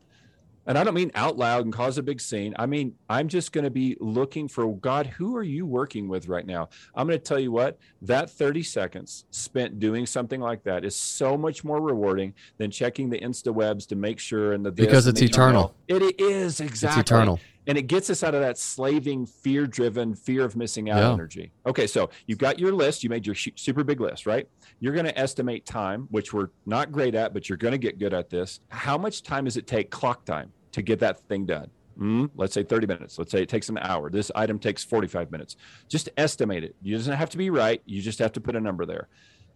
And 0.68 0.76
I 0.76 0.84
don't 0.84 0.92
mean 0.94 1.10
out 1.14 1.38
loud 1.38 1.64
and 1.64 1.72
cause 1.72 1.96
a 1.96 2.02
big 2.02 2.20
scene. 2.20 2.54
I 2.58 2.66
mean, 2.66 2.94
I'm 3.08 3.26
just 3.26 3.52
going 3.52 3.64
to 3.64 3.70
be 3.70 3.96
looking 4.00 4.48
for 4.48 4.76
God, 4.76 5.06
who 5.06 5.34
are 5.34 5.42
you 5.42 5.64
working 5.64 6.08
with 6.08 6.28
right 6.28 6.46
now? 6.46 6.68
I'm 6.94 7.06
going 7.06 7.18
to 7.18 7.24
tell 7.24 7.38
you 7.38 7.50
what, 7.50 7.78
that 8.02 8.28
30 8.30 8.62
seconds 8.62 9.24
spent 9.30 9.80
doing 9.80 10.04
something 10.04 10.42
like 10.42 10.62
that 10.64 10.84
is 10.84 10.94
so 10.94 11.38
much 11.38 11.64
more 11.64 11.80
rewarding 11.80 12.34
than 12.58 12.70
checking 12.70 13.08
the 13.08 13.18
Insta 13.18 13.52
webs 13.52 13.86
to 13.86 13.96
make 13.96 14.18
sure 14.18 14.52
and 14.52 14.64
the 14.64 14.70
Because 14.70 15.06
it's 15.06 15.22
eternal. 15.22 15.74
It 15.88 16.20
is 16.20 16.60
exactly. 16.60 17.00
It's 17.00 17.10
eternal. 17.10 17.40
And 17.66 17.76
it 17.76 17.82
gets 17.82 18.08
us 18.08 18.22
out 18.22 18.34
of 18.34 18.40
that 18.40 18.56
slaving, 18.56 19.26
fear 19.26 19.66
driven, 19.66 20.14
fear 20.14 20.42
of 20.42 20.56
missing 20.56 20.88
out 20.88 21.00
Yeah. 21.00 21.12
energy. 21.12 21.52
Okay, 21.66 21.86
so 21.86 22.08
you've 22.26 22.38
got 22.38 22.58
your 22.58 22.72
list. 22.72 23.04
You 23.04 23.10
made 23.10 23.26
your 23.26 23.34
super 23.34 23.84
big 23.84 24.00
list, 24.00 24.26
right? 24.26 24.48
You're 24.80 24.94
going 24.94 25.04
to 25.04 25.18
estimate 25.18 25.66
time, 25.66 26.08
which 26.10 26.32
we're 26.32 26.48
not 26.64 26.92
great 26.92 27.14
at, 27.14 27.34
but 27.34 27.48
you're 27.48 27.58
going 27.58 27.72
to 27.72 27.78
get 27.78 27.98
good 27.98 28.14
at 28.14 28.30
this. 28.30 28.60
How 28.68 28.96
much 28.96 29.22
time 29.22 29.44
does 29.44 29.58
it 29.58 29.66
take, 29.66 29.90
clock 29.90 30.24
time, 30.24 30.50
to 30.78 30.82
get 30.82 31.00
that 31.00 31.20
thing 31.28 31.44
done? 31.46 31.70
Mm, 31.98 32.30
let's 32.36 32.54
say 32.54 32.62
30 32.62 32.86
minutes. 32.86 33.18
Let's 33.18 33.32
say 33.32 33.42
it 33.42 33.48
takes 33.48 33.68
an 33.68 33.78
hour. 33.78 34.08
This 34.08 34.30
item 34.34 34.58
takes 34.58 34.84
45 34.84 35.32
minutes. 35.32 35.56
Just 35.88 36.08
estimate 36.16 36.62
it. 36.62 36.76
You 36.80 36.96
doesn't 36.96 37.16
have 37.16 37.30
to 37.30 37.38
be 37.38 37.50
right. 37.50 37.82
You 37.86 38.00
just 38.00 38.20
have 38.20 38.32
to 38.32 38.40
put 38.40 38.54
a 38.54 38.60
number 38.60 38.86
there. 38.86 39.08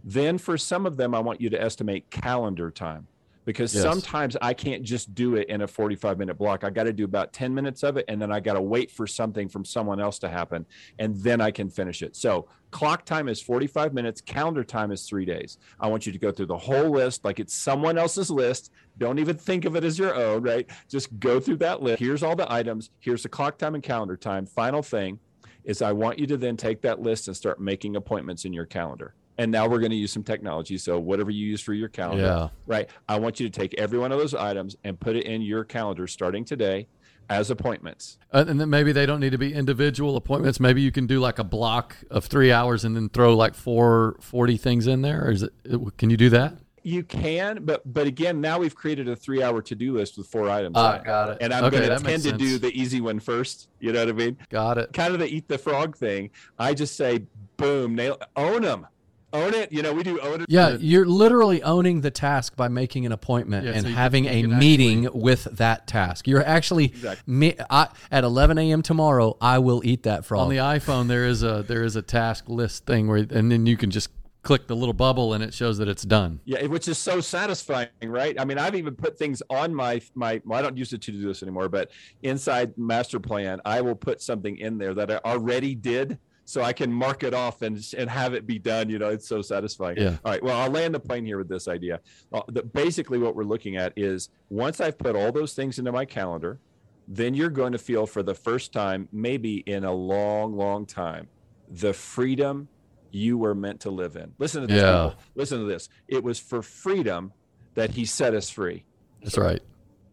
Then 0.04 0.38
for 0.38 0.58
some 0.58 0.84
of 0.84 0.96
them, 0.96 1.14
I 1.14 1.20
want 1.20 1.40
you 1.40 1.48
to 1.50 1.62
estimate 1.62 2.10
calendar 2.10 2.70
time 2.70 3.06
because 3.44 3.74
Yes. 3.74 3.82
sometimes 3.82 4.36
I 4.40 4.54
can't 4.54 4.82
just 4.82 5.14
do 5.14 5.36
it 5.36 5.48
in 5.48 5.62
a 5.62 5.66
45 5.66 6.18
minute 6.18 6.38
block. 6.38 6.64
I 6.64 6.70
got 6.70 6.84
to 6.84 6.92
do 6.92 7.04
about 7.04 7.32
10 7.32 7.52
minutes 7.54 7.82
of 7.82 7.96
it 7.96 8.04
and 8.08 8.20
then 8.20 8.30
I 8.30 8.40
got 8.40 8.54
to 8.54 8.60
wait 8.62 8.90
for 8.90 9.06
something 9.06 9.48
from 9.48 9.64
someone 9.64 10.00
else 10.00 10.18
to 10.20 10.28
happen 10.28 10.66
and 10.98 11.16
then 11.16 11.40
I 11.40 11.50
can 11.50 11.68
finish 11.68 12.02
it. 12.02 12.16
So, 12.16 12.48
clock 12.70 13.04
time 13.04 13.28
is 13.28 13.40
45 13.40 13.92
minutes, 13.92 14.20
calendar 14.20 14.64
time 14.64 14.92
is 14.92 15.06
3 15.06 15.24
days. 15.24 15.58
I 15.78 15.88
want 15.88 16.06
you 16.06 16.12
to 16.12 16.18
go 16.18 16.30
through 16.32 16.46
the 16.46 16.56
whole 16.56 16.90
list 16.90 17.24
like 17.24 17.38
it's 17.40 17.54
someone 17.54 17.98
else's 17.98 18.30
list. 18.30 18.70
Don't 18.98 19.18
even 19.18 19.36
think 19.36 19.64
of 19.64 19.76
it 19.76 19.84
as 19.84 19.98
your 19.98 20.14
own, 20.14 20.42
right? 20.42 20.68
Just 20.88 21.18
go 21.18 21.38
through 21.40 21.56
that 21.58 21.82
list. 21.82 21.98
Here's 22.00 22.22
all 22.22 22.36
the 22.36 22.50
items, 22.50 22.90
here's 23.00 23.22
the 23.22 23.28
clock 23.28 23.58
time 23.58 23.74
and 23.74 23.82
calendar 23.82 24.16
time. 24.16 24.46
Final 24.46 24.82
thing 24.82 25.18
is 25.64 25.82
I 25.82 25.92
want 25.92 26.18
you 26.18 26.26
to 26.28 26.36
then 26.36 26.56
take 26.56 26.80
that 26.82 27.00
list 27.00 27.28
and 27.28 27.36
start 27.36 27.60
making 27.60 27.94
appointments 27.96 28.44
in 28.44 28.52
your 28.52 28.66
calendar. 28.66 29.14
And 29.38 29.50
now 29.50 29.66
we're 29.66 29.78
going 29.78 29.90
to 29.90 29.96
use 29.96 30.12
some 30.12 30.22
technology. 30.22 30.76
So 30.78 30.98
whatever 30.98 31.30
you 31.30 31.46
use 31.46 31.60
for 31.60 31.72
your 31.72 31.88
calendar, 31.88 32.22
Yeah. 32.24 32.48
right? 32.66 32.88
I 33.08 33.18
want 33.18 33.40
you 33.40 33.48
to 33.48 33.58
take 33.60 33.74
every 33.78 33.98
one 33.98 34.12
of 34.12 34.18
those 34.18 34.34
items 34.34 34.76
and 34.84 34.98
put 35.00 35.16
it 35.16 35.24
in 35.24 35.42
your 35.42 35.64
calendar 35.64 36.06
starting 36.06 36.44
today 36.44 36.86
as 37.30 37.50
appointments. 37.50 38.18
Uh, 38.32 38.44
and 38.46 38.60
then 38.60 38.68
maybe 38.68 38.92
they 38.92 39.06
don't 39.06 39.20
need 39.20 39.30
to 39.30 39.38
be 39.38 39.54
individual 39.54 40.16
appointments. 40.16 40.60
Maybe 40.60 40.82
you 40.82 40.92
can 40.92 41.06
do 41.06 41.18
like 41.18 41.38
a 41.38 41.44
block 41.44 41.96
of 42.10 42.26
three 42.26 42.52
hours 42.52 42.84
and 42.84 42.94
then 42.94 43.08
throw 43.08 43.34
like 43.34 43.54
four, 43.54 44.16
40 44.20 44.56
things 44.58 44.86
in 44.86 45.00
there. 45.02 45.24
Or 45.24 45.30
is 45.30 45.42
it, 45.44 45.52
can 45.96 46.10
you 46.10 46.16
do 46.18 46.28
that? 46.30 46.58
You 46.84 47.04
can, 47.04 47.64
but 47.64 47.80
but 47.90 48.08
again, 48.08 48.40
now 48.40 48.58
we've 48.58 48.74
created 48.74 49.08
a 49.08 49.14
three-hour 49.14 49.62
to-do 49.62 49.96
list 49.96 50.18
with 50.18 50.26
four 50.26 50.50
items. 50.50 50.74
Ah, 50.76 50.94
on 50.94 50.96
it. 50.96 51.04
got 51.04 51.28
it. 51.30 51.38
And 51.40 51.54
I'm 51.54 51.64
Okay, 51.66 51.86
going 51.86 51.96
to 51.96 52.04
tend 52.04 52.24
to 52.24 52.32
do 52.32 52.58
the 52.58 52.72
easy 52.72 53.00
one 53.00 53.20
first. 53.20 53.68
You 53.78 53.92
know 53.92 54.00
what 54.00 54.08
I 54.08 54.12
mean? 54.12 54.36
Got 54.50 54.78
it. 54.78 54.92
Kind 54.92 55.14
of 55.14 55.20
the 55.20 55.28
eat 55.32 55.46
the 55.46 55.58
frog 55.58 55.96
thing. 55.96 56.30
I 56.58 56.74
just 56.74 56.96
say, 56.96 57.22
boom, 57.56 57.94
nail, 57.94 58.18
own 58.34 58.62
them, 58.62 58.88
own 59.32 59.54
it. 59.54 59.72
You 59.72 59.82
know, 59.82 59.92
we 59.92 60.02
do 60.02 60.20
own 60.20 60.42
it. 60.42 60.46
Yeah, 60.48 60.76
you're 60.80 61.06
literally 61.06 61.62
owning 61.62 62.00
the 62.00 62.10
task 62.10 62.56
by 62.56 62.68
making 62.68 63.06
an 63.06 63.12
appointment 63.12 63.66
Yeah, 63.66 63.72
and 63.72 63.82
so 63.86 63.92
having 63.92 64.24
can- 64.24 64.32
a 64.34 64.36
you 64.36 64.48
can 64.48 64.58
meeting 64.58 65.08
with 65.12 65.44
that 65.56 65.86
task. 65.86 66.26
You're 66.26 66.44
actually 66.44 66.86
Exactly. 66.86 67.32
me, 67.32 67.54
I, 67.70 67.88
at 68.10 68.24
11 68.24 68.58
a.m. 68.58 68.82
tomorrow. 68.82 69.36
I 69.40 69.58
will 69.58 69.82
eat 69.84 70.02
that 70.04 70.24
frog. 70.24 70.44
On 70.44 70.48
the 70.50 70.56
iPhone, 70.56 71.08
there 71.08 71.26
is 71.26 71.42
a 71.42 71.62
there 71.66 71.82
is 71.84 71.96
a 71.96 72.02
task 72.02 72.48
list 72.48 72.86
thing 72.86 73.08
where, 73.08 73.26
and 73.30 73.50
then 73.50 73.66
you 73.66 73.76
can 73.76 73.90
just 73.90 74.08
click 74.42 74.66
the 74.66 74.74
little 74.74 74.92
bubble 74.92 75.34
and 75.34 75.44
it 75.44 75.54
shows 75.54 75.78
that 75.78 75.86
it's 75.86 76.02
done. 76.02 76.40
Yeah, 76.44 76.66
which 76.66 76.88
is 76.88 76.98
so 76.98 77.20
satisfying, 77.20 77.88
right? 78.02 78.34
I 78.40 78.44
mean, 78.44 78.58
I've 78.58 78.74
even 78.74 78.96
put 78.96 79.16
things 79.16 79.40
on 79.48 79.72
my 79.74 80.00
my. 80.14 80.42
Well, 80.44 80.58
I 80.58 80.62
don't 80.62 80.76
use 80.76 80.92
it 80.92 81.00
to 81.02 81.12
do 81.12 81.26
this 81.28 81.42
anymore, 81.44 81.68
but 81.68 81.90
inside 82.22 82.76
master 82.76 83.20
plan, 83.20 83.60
I 83.64 83.80
will 83.82 83.94
put 83.94 84.20
something 84.20 84.56
in 84.58 84.78
there 84.78 84.94
that 84.94 85.10
I 85.12 85.16
already 85.24 85.74
did, 85.76 86.18
so 86.52 86.60
I 86.60 86.74
can 86.74 86.92
mark 86.92 87.22
it 87.22 87.32
off 87.32 87.62
and 87.62 87.82
and 87.96 88.10
have 88.10 88.34
it 88.34 88.46
be 88.46 88.58
done. 88.58 88.90
You 88.90 88.98
know, 88.98 89.08
it's 89.08 89.26
so 89.26 89.40
satisfying. 89.40 89.96
Yeah. 89.96 90.18
All 90.22 90.32
right. 90.32 90.42
Well, 90.42 90.60
I'll 90.60 90.68
land 90.70 90.94
the 90.94 91.00
plane 91.00 91.24
here 91.24 91.38
with 91.38 91.48
this 91.48 91.66
idea. 91.66 92.00
Uh, 92.30 92.42
the, 92.48 92.62
basically, 92.62 93.18
what 93.18 93.34
we're 93.34 93.44
looking 93.44 93.78
at 93.78 93.94
is 93.96 94.28
once 94.50 94.78
I've 94.78 94.98
put 94.98 95.16
all 95.16 95.32
those 95.32 95.54
things 95.54 95.78
into 95.78 95.92
my 95.92 96.04
calendar, 96.04 96.60
then 97.08 97.32
you're 97.32 97.48
going 97.48 97.72
to 97.72 97.78
feel 97.78 98.06
for 98.06 98.22
the 98.22 98.34
first 98.34 98.70
time, 98.70 99.08
maybe 99.12 99.60
in 99.60 99.84
a 99.84 99.92
long, 99.92 100.54
long 100.54 100.84
time, 100.84 101.26
the 101.70 101.94
freedom 101.94 102.68
you 103.12 103.38
were 103.38 103.54
meant 103.54 103.80
to 103.80 103.90
live 103.90 104.16
in. 104.16 104.34
Listen 104.38 104.60
to 104.60 104.66
this. 104.66 104.82
Yeah. 104.82 105.08
people. 105.08 105.22
Listen 105.34 105.58
to 105.60 105.64
this. 105.64 105.88
It 106.06 106.22
was 106.22 106.38
for 106.38 106.60
freedom 106.60 107.32
that 107.76 107.92
he 107.92 108.04
set 108.04 108.34
us 108.34 108.50
free. 108.50 108.84
That's 109.22 109.38
right. 109.38 109.62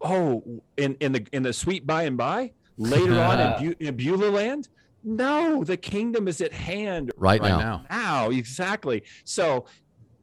Oh, 0.00 0.62
in, 0.78 0.96
in 1.00 1.12
the 1.12 1.26
in 1.32 1.42
the 1.42 1.52
sweet 1.52 1.86
by 1.86 2.04
and 2.04 2.16
by 2.16 2.52
later 2.78 3.20
on 3.20 3.38
in, 3.38 3.68
Bu- 3.78 3.84
in 3.84 3.96
Beulah 3.96 4.30
land? 4.30 4.68
No, 5.02 5.64
the 5.64 5.76
kingdom 5.76 6.28
is 6.28 6.40
at 6.40 6.52
hand 6.52 7.12
right, 7.16 7.40
Right 7.40 7.48
now. 7.48 7.58
now. 7.58 7.84
now. 7.90 8.30
Exactly. 8.30 9.02
So, 9.24 9.64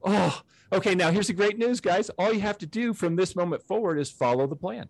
oh, 0.04 0.42
okay. 0.72 0.94
Now 0.96 1.10
here's 1.12 1.28
the 1.28 1.34
great 1.34 1.58
news, 1.58 1.80
guys. 1.82 2.10
All 2.12 2.32
you 2.32 2.42
have 2.42 2.58
to 2.60 2.66
do 2.68 2.94
from 2.94 3.16
this 3.16 3.36
moment 3.36 3.63
forward 3.63 3.98
is 3.98 4.12
follow 4.12 4.46
the 4.48 4.56
plan. 4.56 4.88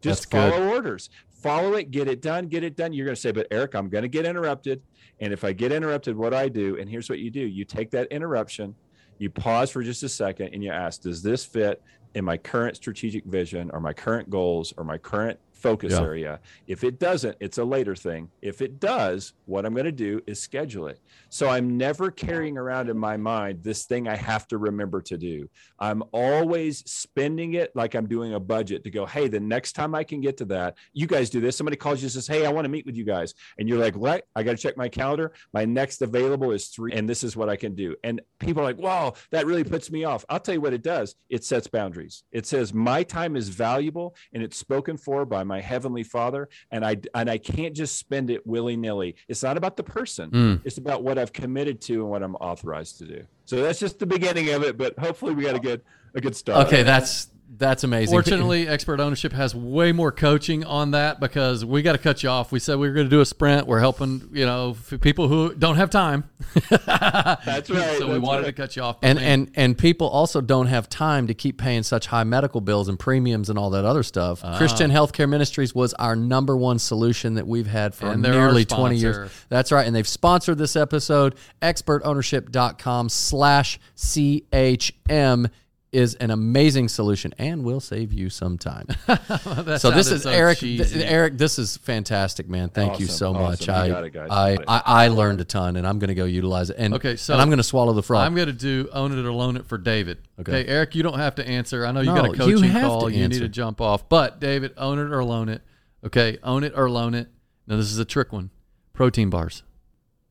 Just 0.00 0.30
That's 0.30 0.50
good. 0.50 0.52
follow 0.52 0.68
orders. 0.68 1.10
Follow 1.30 1.74
it. 1.74 1.90
Get 1.90 2.08
it 2.08 2.20
done. 2.20 2.48
Get 2.48 2.64
it 2.64 2.76
done. 2.76 2.92
You're 2.92 3.06
going 3.06 3.14
to 3.14 3.20
say, 3.20 3.30
but 3.32 3.46
Eric, 3.50 3.74
I'm 3.74 3.88
going 3.88 4.02
to 4.02 4.08
get 4.08 4.26
interrupted. 4.26 4.82
And 5.20 5.32
if 5.32 5.44
I 5.44 5.52
get 5.52 5.72
interrupted, 5.72 6.16
what 6.16 6.30
do 6.30 6.36
I 6.36 6.48
do? 6.48 6.76
And 6.78 6.90
here's 6.90 7.08
what 7.08 7.20
you 7.20 7.30
do: 7.30 7.40
you 7.40 7.64
take 7.64 7.90
that 7.92 8.08
interruption, 8.10 8.74
you 9.18 9.30
pause 9.30 9.70
for 9.70 9.82
just 9.82 10.02
a 10.02 10.08
second, 10.08 10.50
and 10.52 10.64
you 10.64 10.72
ask, 10.72 11.02
does 11.02 11.22
this 11.22 11.44
fit 11.44 11.80
in 12.14 12.24
my 12.24 12.36
current 12.36 12.76
strategic 12.76 13.24
vision, 13.24 13.70
or 13.72 13.80
my 13.80 13.92
current 13.92 14.28
goals, 14.28 14.72
or 14.76 14.84
my 14.84 14.98
current 14.98 15.38
focus 15.64 15.92
Yeah. 15.92 16.02
area? 16.02 16.40
If 16.66 16.84
it 16.84 17.00
doesn't, 17.00 17.36
it's 17.40 17.58
a 17.58 17.64
later 17.64 17.96
thing. 17.96 18.28
If 18.42 18.60
it 18.60 18.78
does, 18.78 19.32
what 19.46 19.64
I'm 19.64 19.72
going 19.72 19.86
to 19.86 19.92
do 20.10 20.20
is 20.26 20.38
schedule 20.40 20.88
it. 20.88 21.00
So 21.30 21.48
I'm 21.48 21.76
never 21.78 22.10
carrying 22.10 22.58
around 22.58 22.90
in 22.90 22.98
my 22.98 23.16
mind 23.16 23.62
this 23.62 23.86
thing 23.86 24.06
I 24.06 24.16
have 24.16 24.46
to 24.48 24.58
remember 24.58 25.00
to 25.02 25.16
do. 25.16 25.48
I'm 25.78 26.02
always 26.12 26.78
spending 26.90 27.54
it 27.54 27.74
like 27.74 27.94
I'm 27.94 28.06
doing 28.06 28.34
a 28.34 28.40
budget 28.40 28.84
to 28.84 28.90
go, 28.90 29.06
hey, 29.06 29.26
the 29.28 29.40
next 29.40 29.72
time 29.72 29.94
I 29.94 30.04
can 30.04 30.20
get 30.20 30.36
to 30.38 30.44
that, 30.46 30.76
you 30.92 31.06
guys 31.06 31.30
do 31.30 31.40
this. 31.40 31.56
Somebody 31.56 31.76
calls 31.76 32.00
you 32.00 32.06
and 32.06 32.12
says, 32.12 32.26
hey, 32.26 32.44
I 32.46 32.50
want 32.50 32.66
to 32.66 32.68
meet 32.68 32.86
with 32.86 32.96
you 32.96 33.04
guys. 33.04 33.34
And 33.58 33.68
you're 33.68 33.78
like, 33.78 33.96
what? 33.96 34.26
I 34.36 34.42
got 34.42 34.52
to 34.52 34.62
check 34.62 34.76
my 34.76 34.88
calendar. 34.88 35.32
My 35.52 35.64
next 35.64 36.02
available 36.02 36.52
is 36.52 36.68
three, 36.68 36.92
and 36.92 37.08
this 37.08 37.24
is 37.24 37.36
what 37.36 37.48
I 37.48 37.56
can 37.56 37.74
do. 37.74 37.96
And 38.04 38.20
people 38.38 38.62
are 38.62 38.66
like, 38.66 38.78
wow, 38.78 39.14
that 39.30 39.46
really 39.46 39.64
puts 39.64 39.90
me 39.90 40.04
off. 40.04 40.24
I'll 40.28 40.40
tell 40.40 40.54
you 40.54 40.60
what 40.60 40.74
it 40.74 40.82
does 40.82 41.16
it 41.30 41.42
sets 41.44 41.66
boundaries. 41.66 42.22
It 42.32 42.46
says, 42.46 42.74
my 42.74 43.02
time 43.02 43.34
is 43.34 43.48
valuable 43.48 44.14
and 44.32 44.42
it's 44.42 44.56
spoken 44.56 44.96
for 44.96 45.24
by 45.24 45.42
my 45.42 45.53
heavenly 45.60 46.02
father. 46.02 46.48
And 46.70 46.84
I, 46.84 46.96
and 47.14 47.30
I 47.30 47.38
can't 47.38 47.74
just 47.74 47.98
spend 47.98 48.30
it 48.30 48.46
willy 48.46 48.76
nilly. 48.76 49.16
It's 49.28 49.42
not 49.42 49.56
about 49.56 49.76
the 49.76 49.84
person. 49.84 50.30
Mm. 50.30 50.60
It's 50.64 50.78
about 50.78 51.02
what 51.02 51.18
I've 51.18 51.32
committed 51.32 51.80
to 51.82 52.02
and 52.02 52.10
what 52.10 52.22
I'm 52.22 52.36
authorized 52.36 52.98
to 52.98 53.04
do. 53.06 53.24
So 53.44 53.62
that's 53.62 53.78
just 53.78 53.98
the 53.98 54.06
beginning 54.06 54.50
of 54.50 54.62
it, 54.62 54.76
but 54.76 54.98
hopefully 54.98 55.34
we 55.34 55.42
got 55.42 55.54
a 55.54 55.60
good 55.60 55.82
a 56.14 56.20
good 56.20 56.36
start. 56.36 56.66
Okay, 56.66 56.82
that's 56.82 57.28
that's 57.56 57.84
amazing. 57.84 58.12
Fortunately, 58.12 58.66
expert 58.66 59.00
ownership 59.00 59.32
has 59.32 59.54
way 59.54 59.92
more 59.92 60.10
coaching 60.10 60.64
on 60.64 60.90
that 60.92 61.20
because 61.20 61.64
we 61.64 61.82
got 61.82 61.92
to 61.92 61.98
cut 61.98 62.22
you 62.22 62.28
off. 62.28 62.50
We 62.50 62.58
said 62.58 62.78
we 62.78 62.88
were 62.88 62.94
going 62.94 63.06
to 63.06 63.10
do 63.10 63.20
a 63.20 63.26
sprint. 63.26 63.66
We're 63.66 63.80
helping, 63.80 64.28
you 64.32 64.44
know, 64.44 64.70
f- 64.70 65.00
people 65.00 65.28
who 65.28 65.54
don't 65.54 65.76
have 65.76 65.90
time. 65.90 66.24
That's 66.86 67.70
right. 67.70 67.98
so 67.98 68.06
we 68.06 68.14
that's 68.14 68.24
wanted 68.24 68.46
to 68.46 68.52
cut 68.52 68.76
you 68.76 68.82
off. 68.82 68.98
And 69.02 69.18
man, 69.18 69.28
and 69.28 69.50
and 69.54 69.78
people 69.78 70.08
also 70.08 70.40
don't 70.40 70.66
have 70.66 70.88
time 70.88 71.26
to 71.28 71.34
keep 71.34 71.58
paying 71.58 71.82
such 71.82 72.06
high 72.06 72.24
medical 72.24 72.60
bills 72.60 72.88
and 72.88 72.98
premiums 72.98 73.48
and 73.50 73.58
all 73.58 73.70
that 73.70 73.84
other 73.84 74.02
stuff. 74.02 74.40
Ah. 74.42 74.56
Christian 74.56 74.90
Healthcare 74.90 75.28
Ministries 75.28 75.74
was 75.74 75.94
our 75.94 76.16
number 76.16 76.56
one 76.56 76.78
solution 76.78 77.34
that 77.34 77.46
we've 77.46 77.66
had 77.66 77.94
for 77.94 78.06
And 78.06 78.22
nearly 78.22 78.64
20 78.64 78.96
years. 78.96 79.30
That's 79.48 79.70
right. 79.70 79.86
And 79.86 79.94
they've 79.94 80.08
sponsored 80.08 80.58
this 80.58 80.76
episode. 80.76 81.36
Expertownership.com 81.62 83.08
slash 83.08 83.78
CHM 83.96 85.50
is 85.94 86.14
an 86.16 86.30
amazing 86.30 86.88
solution 86.88 87.32
and 87.38 87.64
will 87.64 87.80
save 87.80 88.12
you 88.12 88.28
some 88.28 88.58
time. 88.58 88.86
that 89.06 89.78
so 89.80 89.90
this 89.90 90.10
is 90.10 90.24
so 90.24 90.30
Eric. 90.30 90.58
th- 90.58 90.92
Eric, 90.96 91.38
this 91.38 91.58
is 91.58 91.76
fantastic, 91.76 92.48
man. 92.48 92.68
Thank 92.68 92.98
you 92.98 93.06
Awesome, 93.06 93.16
so 93.16 93.32
much. 93.32 93.66
You 93.68 93.72
I, 93.72 93.86
it. 94.06 94.16
I, 94.16 94.58
I 94.66 94.82
I 95.04 95.08
learned 95.08 95.40
a 95.40 95.44
ton, 95.44 95.76
and 95.76 95.86
I'm 95.86 95.98
going 95.98 96.08
to 96.08 96.14
go 96.14 96.24
utilize 96.24 96.70
it. 96.70 96.76
And 96.78 96.94
Okay, 96.94 97.16
so 97.16 97.32
and 97.32 97.40
I'm 97.40 97.48
going 97.48 97.58
to 97.58 97.62
swallow 97.62 97.92
the 97.92 98.02
frog. 98.02 98.26
I'm 98.26 98.34
going 98.34 98.48
to 98.48 98.52
do 98.52 98.88
own 98.92 99.16
it 99.16 99.24
or 99.24 99.32
loan 99.32 99.56
it 99.56 99.66
for 99.66 99.78
David. 99.78 100.18
Okay. 100.40 100.60
Okay. 100.60 100.68
Eric, 100.70 100.94
you 100.94 101.02
don't 101.02 101.18
have 101.18 101.36
to 101.36 101.46
answer. 101.46 101.86
I 101.86 101.92
know 101.92 102.00
you 102.00 102.06
No, 102.06 102.16
got 102.16 102.24
a 102.26 102.28
you 102.32 102.34
coaching 102.56 102.70
have 102.70 102.82
call. 102.88 103.10
You 103.10 103.28
need 103.28 103.38
to 103.38 103.48
jump 103.48 103.80
off. 103.80 104.08
But 104.08 104.40
David, 104.40 104.72
own 104.76 104.98
it 104.98 105.12
or 105.12 105.22
loan 105.24 105.48
it. 105.48 105.62
Okay, 106.04 106.38
own 106.42 106.64
it 106.64 106.72
or 106.76 106.90
loan 106.90 107.14
it. 107.14 107.28
Now 107.66 107.76
this 107.76 107.90
is 107.90 107.98
a 107.98 108.04
trick 108.04 108.32
one. 108.32 108.50
Protein 108.92 109.30
bars. 109.30 109.62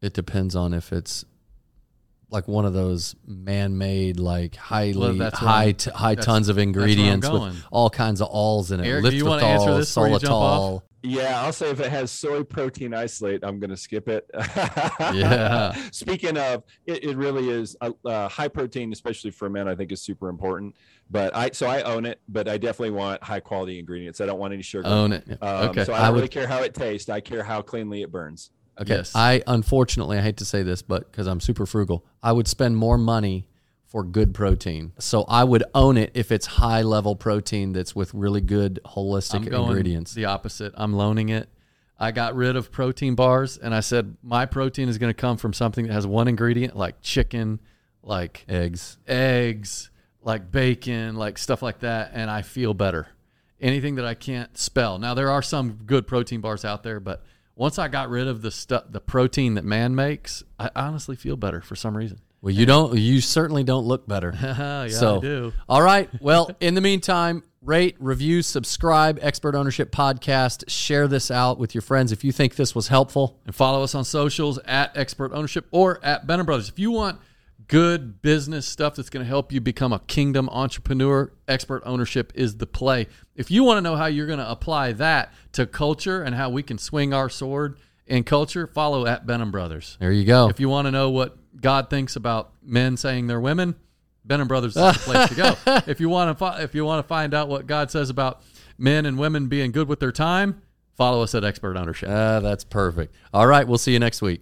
It 0.01 0.13
depends 0.13 0.55
on 0.55 0.73
if 0.73 0.91
it's 0.91 1.25
like 2.29 2.47
one 2.47 2.65
of 2.65 2.73
those 2.73 3.15
man-made, 3.27 4.19
like 4.19 4.55
highly 4.55 4.97
Well, 4.97 5.13
that's 5.13 5.37
high 5.37 5.65
I'm- 5.65 5.73
t- 5.75 5.91
high 5.91 6.15
that's- 6.15 6.25
tons 6.25 6.49
of 6.49 6.57
ingredients 6.57 7.29
with 7.29 7.63
all 7.71 7.89
kinds 7.89 8.21
of 8.21 8.27
alls 8.29 8.71
in 8.71 8.79
it. 8.79 8.87
Eric, 8.87 9.05
do 9.05 9.15
you 9.15 9.25
wanna 9.25 9.45
answer 9.45 9.75
this 9.77 9.89
before 9.93 10.09
you 10.09 10.19
jump 10.19 10.33
off? 10.33 10.71
Solitol. 10.73 10.81
Yeah, 11.05 11.41
I'll 11.43 11.51
say 11.51 11.69
if 11.69 11.81
it 11.81 11.91
has 11.91 12.11
soy 12.11 12.43
protein 12.43 12.93
isolate, 12.93 13.43
I'm 13.43 13.59
going 13.59 13.71
to 13.71 13.75
skip 13.75 14.07
it. 14.07 14.25
Yeah. 15.13 15.75
Speaking 15.91 16.37
of, 16.37 16.63
it, 16.85 17.03
it 17.03 17.17
really 17.17 17.49
is 17.49 17.75
uh, 17.81 17.91
uh, 18.05 18.29
high 18.29 18.47
protein, 18.47 18.91
especially 18.93 19.31
for 19.31 19.49
men. 19.49 19.67
I 19.67 19.75
think 19.75 19.91
is 19.91 20.01
super 20.01 20.29
important. 20.29 20.75
But 21.11 21.35
I 21.35 21.49
so 21.51 21.67
I 21.67 21.81
own 21.81 22.05
it, 22.05 22.21
but 22.29 22.47
I 22.47 22.57
definitely 22.57 22.91
want 22.91 23.21
high 23.21 23.41
quality 23.41 23.79
ingredients. 23.79 24.21
I 24.21 24.25
don't 24.25 24.39
want 24.39 24.53
any 24.53 24.63
sugar. 24.63 24.87
Own 24.87 25.11
it. 25.11 25.27
Um, 25.41 25.69
okay. 25.71 25.83
So 25.83 25.91
I 25.93 25.97
I 25.97 26.01
don't 26.05 26.11
would- 26.13 26.17
really 26.19 26.29
care 26.29 26.47
how 26.47 26.63
it 26.63 26.73
tastes. 26.73 27.09
I 27.09 27.19
care 27.19 27.43
how 27.43 27.61
cleanly 27.61 28.01
it 28.01 28.09
burns. 28.11 28.51
Okay. 28.81 28.95
Yes. 28.95 29.11
I 29.15 29.43
unfortunately 29.45 30.17
I 30.17 30.21
hate 30.21 30.37
to 30.37 30.45
say 30.45 30.63
this, 30.63 30.81
but 30.81 31.11
because 31.11 31.27
I'm 31.27 31.39
super 31.39 31.65
frugal, 31.65 32.05
I 32.21 32.31
would 32.31 32.47
spend 32.47 32.77
more 32.77 32.97
money 32.97 33.47
for 33.85 34.03
good 34.03 34.33
protein. 34.33 34.91
So 34.97 35.23
I 35.27 35.43
would 35.43 35.63
own 35.75 35.97
it 35.97 36.11
if 36.15 36.31
it's 36.31 36.47
high 36.47 36.81
level 36.81 37.15
protein 37.15 37.73
that's 37.73 37.95
with 37.95 38.11
really 38.15 38.41
good 38.41 38.79
holistic 38.83 39.45
ingredients. 39.45 40.15
the 40.15 40.25
opposite. 40.25 40.73
I'm 40.75 40.93
loaning 40.93 41.29
it. 41.29 41.47
I 41.99 42.11
got 42.11 42.35
rid 42.35 42.55
of 42.55 42.71
protein 42.71 43.13
bars 43.13 43.57
and 43.59 43.73
I 43.75 43.81
said 43.81 44.17
my 44.23 44.47
protein 44.47 44.89
is 44.89 44.97
going 44.97 45.11
to 45.11 45.19
come 45.19 45.37
from 45.37 45.53
something 45.53 45.85
that 45.85 45.93
has 45.93 46.07
one 46.07 46.27
ingredient 46.27 46.75
like 46.75 47.01
chicken, 47.01 47.59
like 48.01 48.45
Eggs. 48.49 48.97
eggs, 49.07 49.91
like 50.23 50.51
bacon, 50.51 51.15
like 51.15 51.37
stuff 51.37 51.61
like 51.61 51.79
that, 51.81 52.11
and 52.13 52.31
I 52.31 52.41
feel 52.41 52.73
better. 52.73 53.07
Anything 53.61 53.95
that 53.95 54.05
I 54.05 54.15
can't 54.15 54.57
spell. 54.57 54.97
Now 54.97 55.13
there 55.13 55.29
are 55.29 55.43
some 55.43 55.73
good 55.85 56.07
protein 56.07 56.41
bars 56.41 56.65
out 56.65 56.81
there, 56.81 56.99
but 56.99 57.23
once 57.55 57.77
I 57.77 57.87
got 57.87 58.09
rid 58.09 58.27
of 58.27 58.41
the 58.41 58.51
stuff, 58.51 58.85
the 58.89 58.99
protein 58.99 59.55
that 59.55 59.65
man 59.65 59.95
makes, 59.95 60.43
I 60.59 60.69
honestly 60.75 61.15
feel 61.15 61.35
better 61.35 61.61
for 61.61 61.75
some 61.75 61.95
reason. 61.95 62.19
Well, 62.41 62.53
you 62.53 62.65
don't. 62.65 62.97
You 62.97 63.21
certainly 63.21 63.63
don't 63.63 63.85
look 63.85 64.05
better. 64.05 64.33
yeah, 64.41 64.87
so, 64.89 65.17
I 65.17 65.21
do. 65.21 65.53
all 65.69 65.81
right. 65.81 66.09
Well, 66.21 66.51
in 66.59 66.73
the 66.73 66.81
meantime, 66.81 67.41
rate, 67.61 67.95
review, 67.99 68.41
subscribe, 68.41 69.17
Expert 69.21 69.55
Ownership 69.55 69.91
Podcast. 69.91 70.65
Share 70.67 71.07
this 71.07 71.31
out 71.31 71.57
with 71.57 71.73
your 71.73 71.81
friends 71.81 72.11
if 72.11 72.25
you 72.25 72.33
think 72.33 72.55
this 72.55 72.75
was 72.75 72.89
helpful. 72.89 73.39
And 73.45 73.55
follow 73.55 73.81
us 73.81 73.95
on 73.95 74.03
socials 74.03 74.59
at 74.65 74.97
Expert 74.97 75.31
Ownership 75.33 75.67
or 75.71 76.03
at 76.03 76.27
Benham 76.27 76.45
Brothers. 76.45 76.67
If 76.67 76.79
you 76.79 76.91
want 76.91 77.19
good 77.67 78.21
business 78.21 78.65
stuff 78.67 78.95
that's 78.95 79.09
going 79.09 79.23
to 79.23 79.27
help 79.27 79.51
you 79.51 79.61
become 79.61 79.93
a 79.93 79.99
kingdom 79.99 80.49
entrepreneur, 80.49 81.31
Expert 81.47 81.83
Ownership 81.85 82.31
is 82.35 82.57
the 82.57 82.67
play. 82.67 83.07
If 83.35 83.51
you 83.51 83.63
want 83.63 83.77
to 83.77 83.81
know 83.81 83.95
how 83.95 84.05
you're 84.05 84.27
going 84.27 84.39
to 84.39 84.49
apply 84.49 84.93
that 84.93 85.33
to 85.53 85.65
culture 85.65 86.21
and 86.21 86.35
how 86.35 86.49
we 86.49 86.63
can 86.63 86.77
swing 86.77 87.13
our 87.13 87.29
sword 87.29 87.77
in 88.05 88.23
culture, 88.23 88.67
follow 88.67 89.05
at 89.05 89.25
Benham 89.25 89.51
Brothers. 89.51 89.97
There 89.99 90.11
you 90.11 90.25
go. 90.25 90.49
If 90.49 90.59
you 90.59 90.69
want 90.69 90.87
to 90.87 90.91
know 90.91 91.09
what 91.09 91.37
God 91.59 91.89
thinks 91.89 92.15
about 92.15 92.51
men 92.61 92.97
saying 92.97 93.27
they're 93.27 93.39
women, 93.39 93.75
Benham 94.25 94.47
Brothers 94.47 94.75
is 94.75 94.93
the 94.93 94.99
place 94.99 95.29
to 95.29 95.35
go. 95.35 95.81
If 95.91 95.99
you 95.99 96.09
want 96.09 96.29
to, 96.29 96.35
fi- 96.35 96.61
if 96.61 96.73
you 96.75 96.85
want 96.85 97.03
to 97.03 97.07
find 97.07 97.33
out 97.33 97.49
what 97.49 97.67
God 97.67 97.91
says 97.91 98.09
about 98.09 98.41
men 98.77 99.05
and 99.05 99.17
women 99.17 99.47
being 99.47 99.71
good 99.71 99.87
with 99.87 99.99
their 99.99 100.11
time, 100.11 100.61
follow 100.95 101.21
us 101.23 101.35
at 101.35 101.43
Expert 101.43 101.77
Ownership. 101.77 102.09
Ah, 102.09 102.39
that's 102.39 102.63
perfect. 102.63 103.13
All 103.33 103.47
right. 103.47 103.67
We'll 103.67 103.77
see 103.77 103.93
you 103.93 103.99
next 103.99 104.21
week. 104.21 104.41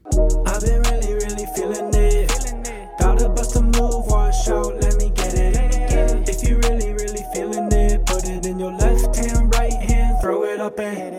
escape. 10.78 11.11